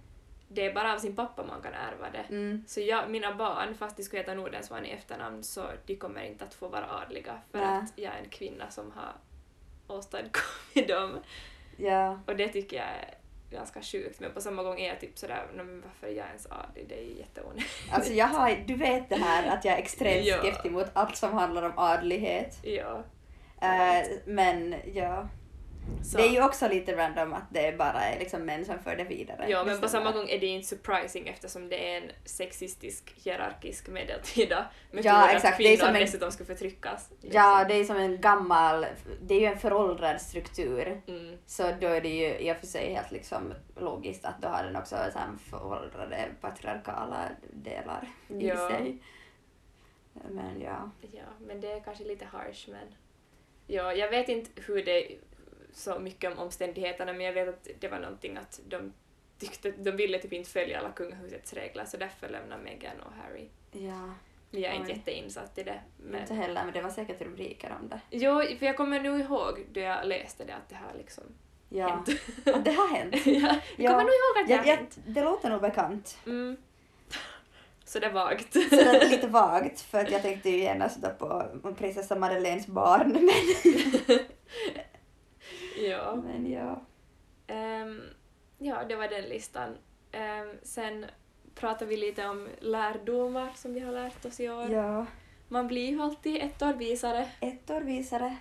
[0.48, 2.26] det är bara av sin pappa man kan ärva det.
[2.30, 2.64] Mm.
[2.68, 6.46] Så jag, mina barn, fast de skulle heta Nordensvan i efternamn, så de kommer inte
[6.46, 7.68] att få vara adliga för Nej.
[7.78, 9.14] att jag är en kvinna som har
[9.98, 11.20] åstadkommit dem.
[11.78, 12.20] Ja.
[12.28, 13.14] Och det tycker jag är
[13.52, 16.28] ganska sjukt, men på samma gång är jag typ sådär, "Nå, men varför är jag
[16.28, 16.86] ens adlig?
[16.90, 17.68] Det är ju jätteonödigt.
[17.92, 20.38] Alltså jag har, du vet det här att jag är extremt Ja.
[20.38, 22.58] skeptisk mot allt som handlar om adlighet.
[22.64, 23.04] Ja.
[23.62, 25.28] Eh, men ja,
[26.04, 26.18] Så.
[26.18, 29.04] det är ju också lite random att det bara är liksom män som för det
[29.04, 29.46] vidare.
[29.50, 33.88] Ja, men på samma gång är det inte surprising eftersom det är en sexistisk, hierarkisk
[33.88, 35.58] medeltida metod Ja, att exakt.
[35.58, 37.10] Det är kvinnor som en- dessutom ska förtryckas.
[37.12, 37.30] liksom.
[37.42, 38.86] Ja, det är som en gammal,
[39.22, 41.02] det är ju en föråldrad struktur.
[41.08, 41.38] Mm.
[41.46, 44.64] Så då är det ju i och för sig helt liksom logiskt att då har
[44.64, 48.70] den också så här föråldrade patriarkala delar i Ja.
[48.70, 48.98] sig.
[50.30, 50.92] Men ja.
[51.12, 52.96] Ja, men det är kanske lite harsh, men...
[53.68, 55.08] Ja, jag vet inte hur det
[55.80, 58.94] så mycket om omständigheterna, men jag vet att det var någonting att de
[59.40, 63.48] tyckte, de ville typ inte följa alla kungahusets regler, så därför lämnade Meghan och Harry.
[63.72, 64.14] Ja,
[64.52, 64.98] jag är inte Oj.
[64.98, 65.80] jätteinsatt i det.
[65.98, 66.22] Men...
[66.22, 68.00] inte heller men det var säkert rubriker om det.
[68.10, 71.24] Jo, för jag kommer nu ihåg då jag läste det att det har liksom
[71.70, 72.10] Ja, hänt.
[72.46, 73.16] att det har hänt.
[73.26, 73.90] ja, jag Ja.
[73.90, 74.98] kommer nog ihåg att det Jag, har jag, hänt.
[75.06, 76.18] det låter nog bekant.
[76.26, 76.58] Mm.
[77.86, 78.54] Så det är vagt.
[78.54, 81.10] Så det är lite vagt för att jag tänkte ju genast då
[81.62, 83.12] på prinsessa Madeleines barn.
[83.12, 84.20] Men,
[85.82, 86.16] ja.
[86.16, 86.82] men ja.
[87.48, 88.02] Ehm,
[88.58, 89.78] ja, det var den listan.
[90.12, 91.06] Ehm, sen
[91.56, 94.70] pratar vi lite om lärdomar som vi har lärt oss i år.
[94.72, 95.06] ja.
[95.52, 97.30] Man blir ju alltid ett år visare.
[97.40, 98.38] Ett år visare.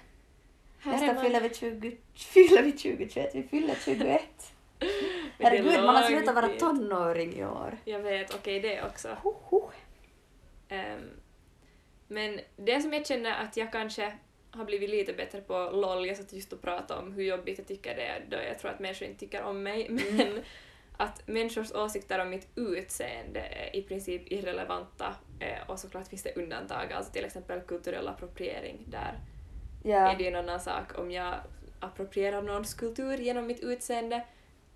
[0.78, 4.20] Här är Nästa man- fyller vi 20, fyller vi 2021, vi fyller 21.
[4.78, 4.88] Men
[5.38, 7.78] det är Herregud, man har slutat vara tonåring i år.
[7.84, 9.16] Jag vet, okej det också.
[9.22, 9.70] Ho, ho.
[10.68, 11.10] Ehm,
[12.08, 14.12] men det som jag känner att jag kanske
[14.50, 16.06] har blivit lite bättre på LOL.
[16.06, 18.70] Jag satt just och pratade om hur jobbigt jag tycker det är då jag tror
[18.70, 19.86] att människor inte tycker om mig.
[19.90, 20.42] Men
[20.96, 25.14] att människors åsikter om mitt utseende är i princip irrelevanta.
[25.40, 28.84] Eh, och såklart finns det undantag, alltså till exempel kulturell appropriering.
[28.86, 29.18] Där
[29.84, 30.12] Ja.
[30.12, 31.34] är det ju en annan sak om jag
[31.80, 34.26] approprierar någons kultur genom mitt utseende.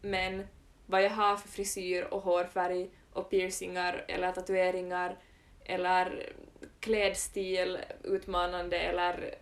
[0.00, 0.46] Men
[0.86, 5.16] vad jag har för frisyr och hårfärg och piercingar eller tatueringar
[5.64, 6.32] eller
[6.80, 9.34] klädstil, utmanande eller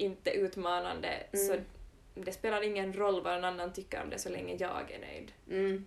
[0.00, 1.46] inte utmanande, Mm.
[1.46, 1.54] så
[2.14, 5.32] det spelar ingen roll vad någon annan tycker om det så länge jag är nöjd.
[5.50, 5.86] Mm.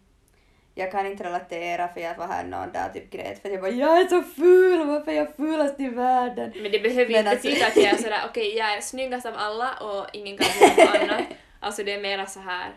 [0.75, 3.71] Jag kan inte relatera för jag var här någon dag typ grät för jag bara
[3.71, 6.51] jag är så ful, varför är jag fulast i världen?
[6.55, 9.33] Men det behöver inte alltså- betyda att jag är sådär okej, jag är snyggast av
[9.37, 11.23] alla och ingen kan säga något annat.
[11.59, 12.71] Alltså det är mera så här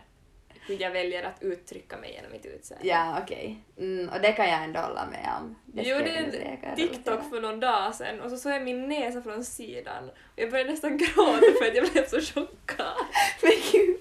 [0.67, 2.87] hur jag väljer att uttrycka mig genom mitt utseende.
[2.87, 3.57] Ja, okej.
[3.77, 5.55] Mm, och det kan jag ändå hålla med om.
[5.65, 9.21] Det jag jag en TikTok för någon dag sedan och så såg jag min näsa
[9.21, 12.93] från sidan och jag började nästan gråta för att jag blev så chockad.
[13.41, 13.97] Men gud,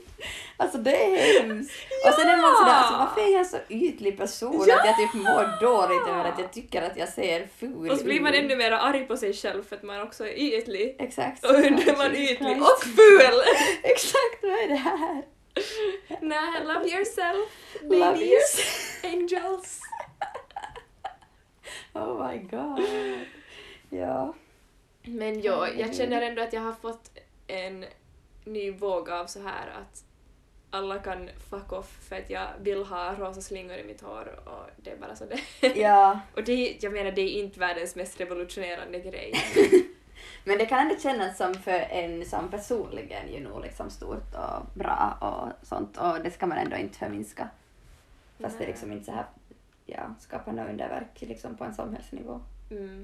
[0.57, 1.73] alltså det är hemskt.
[2.07, 4.81] Och sen är man sådär, alltså varför är jag en så ytlig person Ja!
[4.81, 8.05] att jag typ mår dåligt över att jag tycker att jag ser ful Och så
[8.05, 8.45] blir man ut.
[8.45, 10.97] ännu mer arg på sig själv för att man också är ytlig.
[10.99, 11.45] Exakt.
[11.45, 13.43] Och nu är man ytlig och ful!
[13.83, 15.23] Exakt, vad är det här?
[16.21, 19.05] Nej, love yourself, Love ladies, yourself.
[19.15, 19.81] angels.
[21.93, 22.81] Oh my god.
[23.91, 24.35] Ja.
[25.03, 27.11] Men jo, jag känner ändå att jag har fått
[27.47, 27.85] en
[28.45, 30.05] ny våg av så här att
[30.71, 34.71] alla kan fuck off för att jag vill ha rosa slingor i mitt hår och
[34.77, 36.21] det är bara så det ja.
[36.35, 39.35] Och det, jag menar, det är inte världens mest revolutionerande grej.
[40.49, 44.66] Men det kan ändå kännas som för en som personligen ju nog liksom stort och
[44.74, 47.49] bra och sånt och det ska man ändå inte förminska.
[48.40, 48.68] Fast det Nej.
[48.72, 49.26] liksom inte så här,
[49.86, 52.40] ja, skapar något underverk liksom på en samhällsnivå.
[52.70, 53.03] Mm.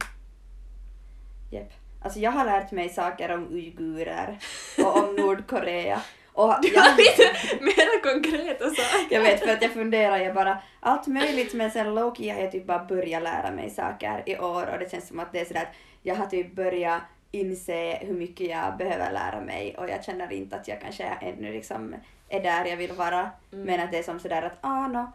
[2.02, 4.38] Alltså jag har lärt mig saker om uigurer
[4.78, 6.02] och om Nordkorea.
[6.32, 9.06] Och Du jag, har lite mera konkreta saker.
[9.14, 12.52] jag vet för att jag funderar jag bara allt möjligt men sen Loki har jag
[12.52, 15.44] typ bara börjat lära mig saker i år och det känns som att det är
[15.44, 17.02] sådär att jag har typ börjat
[17.32, 21.52] inse hur mycket jag behöver lära mig och jag känner inte att jag kanske ännu
[21.52, 21.94] liksom
[22.28, 23.64] är där jag vill vara Mm.
[23.66, 25.12] men att det är som sådär att ah no,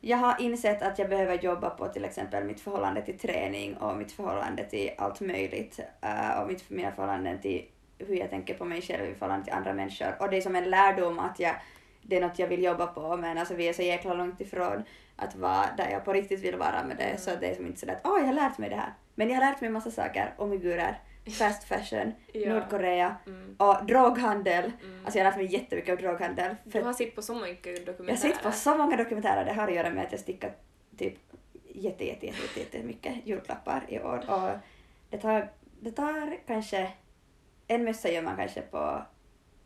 [0.00, 3.96] jag har insett att jag behöver jobba på till exempel mitt förhållande till träning och
[3.96, 7.64] mitt förhållande till allt möjligt eh, och mitt, mina förhållanden till
[7.98, 10.16] hur jag tänker på mig själv i förhållande till andra människor.
[10.20, 11.54] Och det är som en lärdom att jag,
[12.02, 14.82] det är något jag vill jobba på men alltså vi är så jäkla långt ifrån
[15.16, 17.80] att vara där jag på riktigt vill vara med det så det är som inte
[17.80, 18.92] sådär att åh jag har lärt mig det här.
[19.14, 20.98] Men jag har lärt mig massa saker om uigurer,
[21.38, 22.54] fast fashion, Ja.
[22.54, 23.56] Nordkorea Mm.
[23.58, 24.72] och droghandel.
[24.82, 25.04] Mm.
[25.04, 26.56] Alltså jag har lärt mig jättemycket om droghandel.
[26.64, 27.56] Du För har sett på så många jag
[27.86, 28.10] dokumentärer.
[28.10, 30.52] har sett på så många dokumentärer, det har att göra med att jag stickat
[30.98, 31.14] typ
[31.68, 34.50] jätte, jätte, jätte, jätte, jätte mycket julklappar i år och
[35.10, 35.50] det tar,
[35.80, 36.92] det tar kanske,
[37.68, 39.02] en mössa gör man kanske på,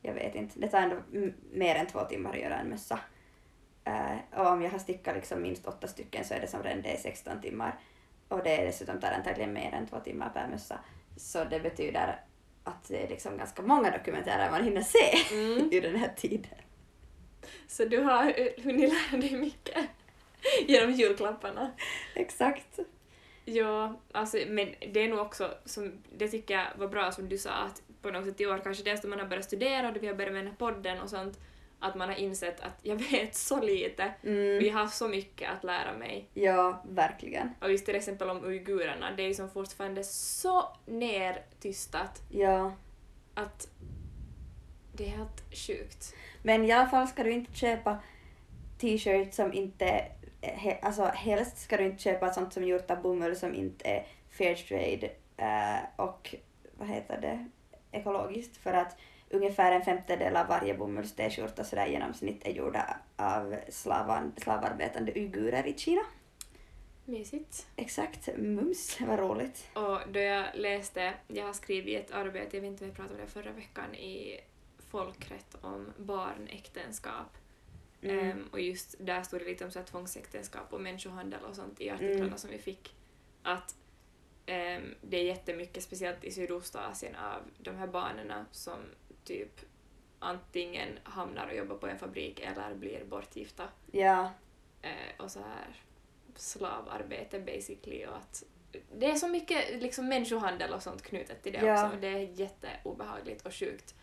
[0.02, 0.96] jag vet inte, det tar ändå
[1.52, 2.98] mer än två timmar att göra en mössa.
[3.84, 6.82] Eh, och om jag har stickat liksom minst åtta stycken så är det som redan
[6.82, 7.78] det är 16 timmar
[8.28, 10.78] och det är dessutom tar antagligen mer än två timmar per mössa.
[11.18, 12.20] Så det betyder
[12.64, 15.68] att det är liksom ganska många dokumentärer man hinner se Mm.
[15.72, 16.50] i den här tiden.
[17.66, 18.24] Så du har
[18.62, 19.88] hunnit lära dig mycket
[20.66, 21.70] genom julklapparna.
[22.14, 22.78] Exakt.
[23.44, 27.38] Ja, alltså, men det är nog också, som, det tycker jag var bra som du
[27.38, 30.02] sa, att på något sätt i år, kanske dels då man har börjat studera och
[30.02, 31.38] vi har börjat med den här podden och sånt,
[31.80, 34.56] att man har insett att jag vet så lite Mm.
[34.56, 36.28] och jag har så mycket att lära mig.
[36.34, 37.54] Ja, verkligen.
[37.60, 42.72] Och just till exempel om uigurerna, det är ju som fortfarande så nertystat Ja.
[43.34, 43.68] att
[44.92, 46.14] det är helt sjukt.
[46.42, 47.98] Men i alla fall ska du inte köpa
[48.78, 50.04] t-shirt som inte...
[50.40, 53.88] He, alltså helst ska du inte köpa sånt som är gjort av bomull som inte
[53.88, 56.34] är fair trade eh, och
[56.78, 57.48] vad heter det,
[57.98, 58.96] ekologiskt för att
[59.30, 65.12] ungefär en femtedel av varje bomulls t-skjorta sådär i genomsnitt är gjorda av slavan, slavarbetande
[65.12, 66.02] uigurer i Kina.
[67.04, 67.66] Mysigt.
[67.76, 69.68] Exakt, mums, vad roligt.
[69.74, 73.14] Och då jag läste, jag har skrivit ett arbete, jag vet inte om jag pratade
[73.14, 74.40] om det förra veckan, i
[74.90, 77.36] folkrätt om barnäktenskap.
[78.02, 78.18] Mm.
[78.30, 81.80] Ehm, och just där stod det lite om så här tvångsäktenskap och människohandel och sånt
[81.80, 82.38] i artiklarna Mm.
[82.38, 82.94] som vi fick.
[83.42, 83.74] Att
[84.46, 88.78] ehm, det är jättemycket, speciellt i Sydostasien, av de här barnen som
[89.28, 89.60] typ
[90.18, 93.64] antingen hamnar och jobbar på en fabrik eller blir bortgifta.
[93.92, 94.30] Ja,
[94.82, 95.82] Eh, och så här
[96.34, 98.42] slavarbete basically och att
[98.98, 101.86] det är så mycket liksom människohandel och sånt knutet till det Ja.
[101.86, 101.98] också.
[102.00, 103.94] Det är jätteobehagligt och sjukt.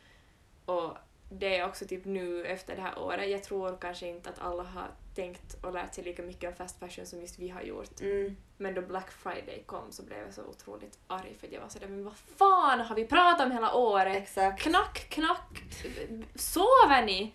[0.66, 0.98] Och
[1.30, 3.30] det är också typ nu efter det här året.
[3.30, 6.80] Jag tror kanske inte att alla har tänkt och lärt sig lika mycket om fast
[6.80, 8.02] fashion som just vi har gjort.
[8.02, 8.36] Mm.
[8.58, 11.88] Men då Black Friday kom så blev jag så otroligt arg för jag var sådär
[11.88, 14.18] men vad fan har vi pratat om hela året?
[14.18, 14.62] Exakt.
[14.62, 15.64] Knack, knack,
[16.36, 17.34] sover ni?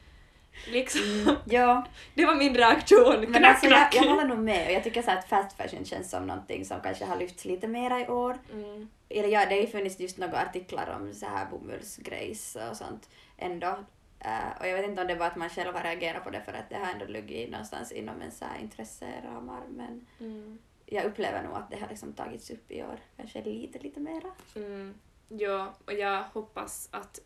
[0.69, 1.03] Liksom.
[1.03, 1.37] Mm.
[1.45, 3.21] Ja, Det var min reaktion.
[3.21, 3.95] men Knack, alltså jag, knack.
[3.95, 6.81] jag håller nog med och jag tycker så att fast fashion känns som någonting som
[6.81, 8.39] kanske har lyfts lite mera i år.
[8.53, 8.89] Mm.
[9.09, 13.09] Eller ja, det har ju funnits just några artiklar om så här bomullsgrejs och sånt
[13.41, 13.85] ändå.
[14.21, 16.41] Eh, och jag vet inte om det var att man själv har reagerat på det
[16.43, 20.59] för att det har ändå legat någonstans inom en så här intresseramar men Mm.
[20.87, 22.99] jag upplever nog att det har liksom tagits upp i år.
[23.17, 24.31] Kanske lite, lite mera.
[24.57, 24.95] Mm.
[25.29, 27.21] Ja, och jag hoppas att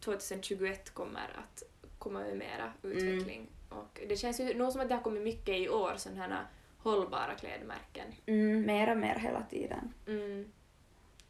[0.00, 1.62] 2021 kommer att
[1.98, 3.48] komma med mera utveckling.
[3.68, 6.46] Och det känns ju nog som att det har kommit mycket i år, sådana här
[6.78, 8.06] hållbara klädmärken.
[8.26, 10.52] Mm, mer och mer hela tiden, Mm.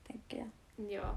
[0.06, 0.90] tänker jag.
[0.90, 1.16] Ja.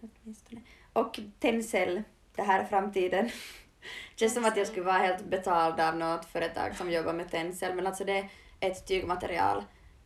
[0.00, 0.60] Åtminstone.
[0.92, 2.02] Och Tencel,
[2.36, 3.30] det här är framtiden.
[4.16, 7.74] Känns som att jag skulle vara helt betald av något företag som jobbar med Tencel,
[7.74, 8.28] men alltså det är
[8.60, 9.64] ett tygmaterial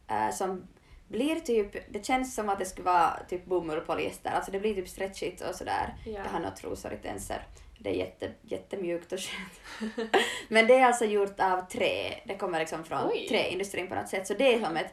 [0.08, 0.66] eh, som
[1.08, 4.60] blir typ, det känns som att det skulle vara typ bomull och polyester, alltså det
[4.60, 5.94] blir typ stretchigt och sådär.
[6.06, 6.12] Ja.
[6.12, 7.40] Jag har några trosor i Tencel.
[7.78, 9.60] Det är jätte, jättemjukt och skönt.
[10.48, 13.26] men det är alltså gjort av trä, det kommer liksom från Oj.
[13.28, 14.92] träindustrin på något sätt, så det är som ett,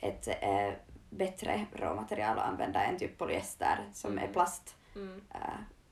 [0.00, 0.70] ett eh,
[1.10, 4.32] bättre råmaterial att använda än typ polyester som är Mm.
[4.32, 5.20] plast Mm.
[5.34, 5.40] eh,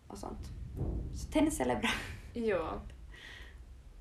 [0.09, 0.39] och sånt.
[1.15, 1.91] Så Tencel är bra.
[2.33, 2.83] Ja.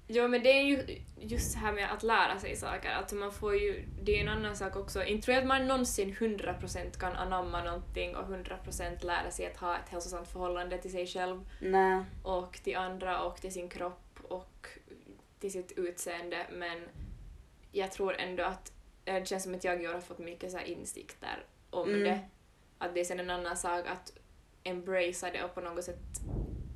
[0.08, 3.32] Ja, men det är ju just det här med att lära sig saker, att man
[3.32, 7.00] får ju, det är en annan sak också, inte tror jag att man någonsin 100%
[7.00, 11.50] kan anamma någonting och 100% lära sig att ha ett hälsosamt förhållande till sig själv
[11.62, 12.04] Nej.
[12.24, 14.68] och till andra och till sin kropp och
[15.40, 16.82] till sitt utseende, men
[17.72, 18.72] jag tror ändå att
[19.06, 22.04] eh, det känns som att jag i år har fått mycket så insikter om Mm.
[22.04, 22.20] det.
[22.78, 24.14] Att det är sen en annan sak att
[24.64, 26.00] embracea det och på något sätt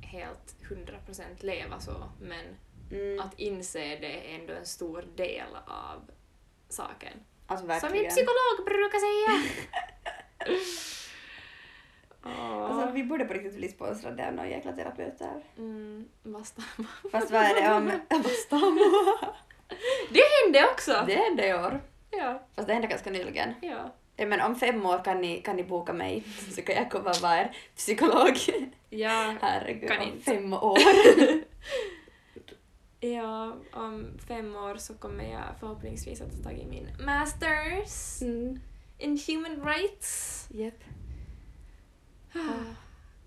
[0.08, 2.44] helt 100% leva så, men
[2.92, 3.20] Mm.
[3.20, 6.10] att inse det är ändå en stor del av
[6.68, 7.12] saken.
[7.46, 9.50] Alltså Som min psykolog brukar säga!
[12.22, 15.44] Alltså vi borde på riktigt bli sponsrade av någon jäkla terapeut där.
[15.56, 16.62] Mm, basta.
[17.12, 17.86] Fast vad är det om...
[18.22, 18.80] Vad stamma?
[20.10, 21.04] Det hände också!
[21.06, 21.80] Det hände i år.
[22.10, 23.54] Ja, Fast det hände ganska nyligen.
[23.62, 23.94] ja.
[24.20, 26.22] Ja, men om fem år kan ni, kan ni boka mig
[26.54, 28.36] så kan jag komma och vara er psykolog.
[28.90, 30.24] Ja, Herregud, Kan om inte.
[30.24, 30.78] fem år.
[33.00, 38.60] ja, om fem år så kommer jag förhoppningsvis att ta tag i min masters Mm.
[38.98, 40.46] in human rights.
[40.50, 40.84] Japp,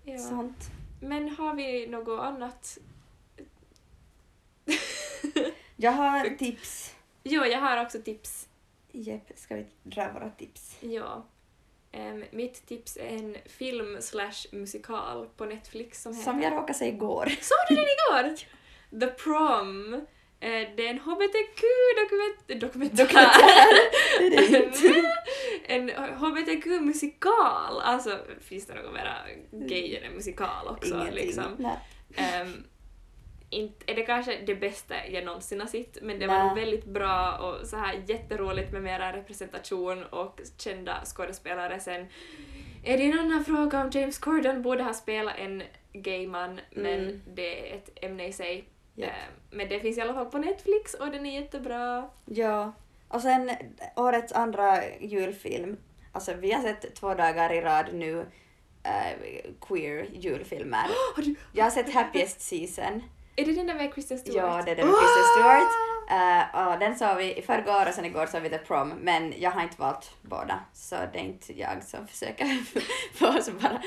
[0.04, 0.18] Ja.
[0.18, 0.70] sånt.
[1.00, 2.78] Men har vi något annat?
[5.76, 6.94] Jag har tips.
[7.24, 8.48] Jo, jag har också tips.
[8.92, 10.76] Japp, ska vi dra våra tips?
[10.80, 11.26] Ja.
[11.92, 16.24] Em, mitt tips är en film slash musikal på Netflix som heter...
[16.24, 17.26] Som jag råkade se igår.
[17.40, 17.84] Såg du den
[18.30, 18.36] igår?
[19.00, 19.94] The Prom.
[20.40, 22.54] Eh, Det är en hbtq-dokumentär...
[22.60, 23.06] Dokumentär.
[24.18, 25.04] Det är det inte.
[25.66, 27.80] en hbtq-musikal.
[27.82, 29.16] Alltså, finns det något mera
[29.52, 30.94] gay än en musikal också?
[30.94, 31.14] Ingenting.
[31.14, 31.56] Liksom.
[31.58, 31.78] Nej.
[33.52, 36.46] Inte är det kanske det bästa jag någonsin har sett, men det var Nej.
[36.46, 41.80] nog väldigt bra och så här jätteroligt med mera representation och kända skådespelare.
[41.80, 42.06] Sen
[42.84, 47.00] är det en annan fråga om James Corden borde ha spelat en gay man, men
[47.00, 47.22] Mm.
[47.26, 48.64] det är ett ämne i sig.
[48.94, 49.10] Japp.
[49.10, 52.08] Ehm, men det finns i alla fall på Netflix och den är jättebra.
[52.24, 52.72] Ja.
[53.08, 53.50] Och sen
[53.96, 55.76] årets andra julfilm.
[56.12, 58.26] Alltså vi har sett två dagar i rad nu
[58.82, 59.18] eh,
[59.60, 60.86] queer julfilmer.
[61.52, 63.02] Jag har sett Happiest Season.
[63.36, 64.36] Är det den där med Kristen Stewart?
[64.36, 65.92] Ja, det är den med Kristen Stewart.
[66.10, 69.34] Eh, och den såg vi i förrgår och sen igår såg vi The Prom, men
[69.36, 72.46] jag har inte valt båda, så det är inte jag som försöker
[73.14, 73.82] få oss bara.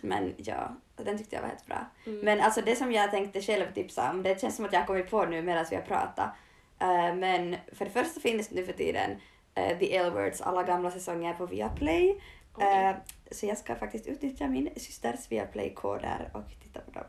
[0.00, 1.86] Men ja, den tyckte jag var helt bra.
[2.06, 2.20] Mm.
[2.20, 4.86] Men alltså det som jag tänkte själv tipsa om, det känns som att jag har
[4.86, 6.30] kommit på nu medan vi har pratat.
[6.78, 9.10] Eh, men för det första finns nu för tiden
[9.54, 12.20] eh, The L-Words alla gamla säsonger på Viaplay.
[12.60, 12.96] Eh,
[13.30, 17.04] så jag ska faktiskt utnyttja min systers Viaplay-koder och titta på dem.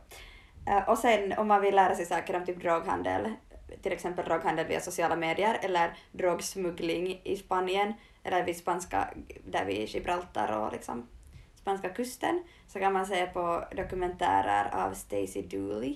[0.68, 3.34] Eh, och sen om man vill lära sig saker om typ droghandel,
[3.82, 7.94] till exempel droghandel via sociala medier eller drogsmuggling i Spanien
[8.24, 9.14] eller vid spanska,
[9.46, 11.08] där vid Gibraltar och liksom
[11.56, 15.96] spanska kusten, så kan man se på dokumentärer av Stacey Dooley.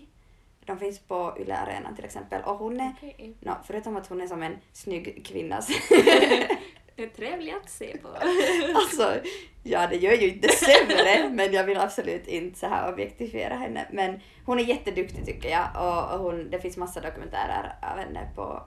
[0.65, 3.33] De finns på Yle Arenan till exempel och hon är, Okej.
[3.39, 5.61] no, förutom att hon är som en snygg kvinna
[7.03, 8.07] är trevligt att se på.
[8.75, 9.15] Alltså,
[9.63, 13.87] ja det gör ju inte sämre, men jag vill absolut inte så här objektifiera henne.
[13.91, 18.29] Men hon är jätteduktig tycker jag och, och hon, det finns massa dokumentärer av henne
[18.35, 18.63] på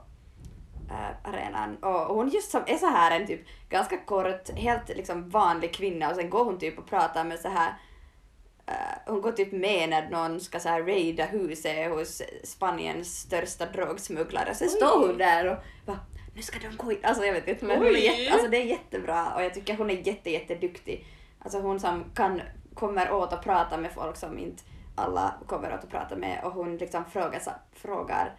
[0.89, 1.77] äh, arenan.
[1.77, 6.09] Och hon just som är så här en typ ganska kort, helt liksom vanlig kvinna
[6.09, 7.73] och sen går hon typ och pratar med så här
[8.67, 8.73] äh,
[9.05, 14.55] hon går typ med när någon ska så här raida huset hos Spaniens största drogsmugglare.
[14.55, 14.75] Sen Oj.
[14.75, 15.99] står hon där och bara
[16.35, 16.99] nu ska de gå in.
[17.03, 19.77] Alltså jag vet inte men hon är, jätte, alltså, det är jättebra och jag tycker
[19.77, 21.05] hon är jätte jätteduktig.
[21.39, 22.41] Alltså hon som kan,
[22.73, 24.63] kommer åt att prata med folk som inte
[24.95, 27.41] alla kommer åt att prata med och hon liksom frågar,
[27.73, 28.35] frågar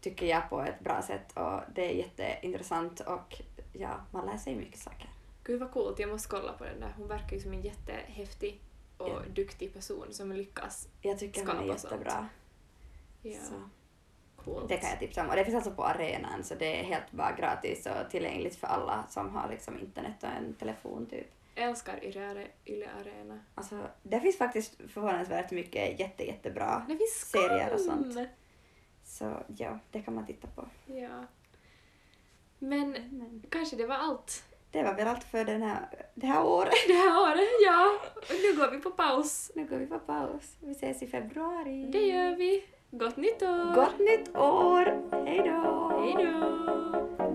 [0.00, 3.40] tycker jag på ett bra sätt och det är jätteintressant och
[3.72, 5.08] ja, man lär sig mycket saker.
[5.44, 6.94] Gud vad coolt, jag måste kolla på den där.
[6.96, 8.60] Hon verkar ju som en jättehäftig
[8.98, 9.20] och Ja.
[9.34, 10.88] duktig person som lyckas.
[11.02, 11.92] Jag tycker hon är Skapa sånt.
[11.92, 12.28] jättebra.
[13.22, 13.54] Ja, Så.
[14.54, 14.68] Coolt.
[14.68, 15.28] Det kan jag tipsa om.
[15.28, 18.66] Och det finns alltså på arenan så det är helt bara gratis och tillgängligt för
[18.66, 21.26] alla som har liksom internet och en telefon typ.
[21.54, 23.40] Älskar Yle, Yle Arena.
[23.54, 28.28] Alltså, det finns faktiskt förvånansvärt mycket jätte, jättebra Det finns serier och sånt.
[29.04, 30.68] Så ja, det kan man titta på.
[30.86, 31.24] Ja.
[32.58, 36.44] Men Men kanske det var allt det var väl allt för den här, det här
[36.44, 36.72] året.
[36.86, 37.48] det här året.
[37.66, 39.50] Ja, och nu går vi på paus.
[39.54, 40.56] Nu går vi på paus.
[40.60, 41.90] Vi ses i februari.
[41.92, 42.64] Det gör vi.
[42.90, 43.74] Gott nytt år!
[43.74, 44.84] Gott nytt år!
[45.24, 45.88] Hej då!
[46.00, 47.27] Hej då!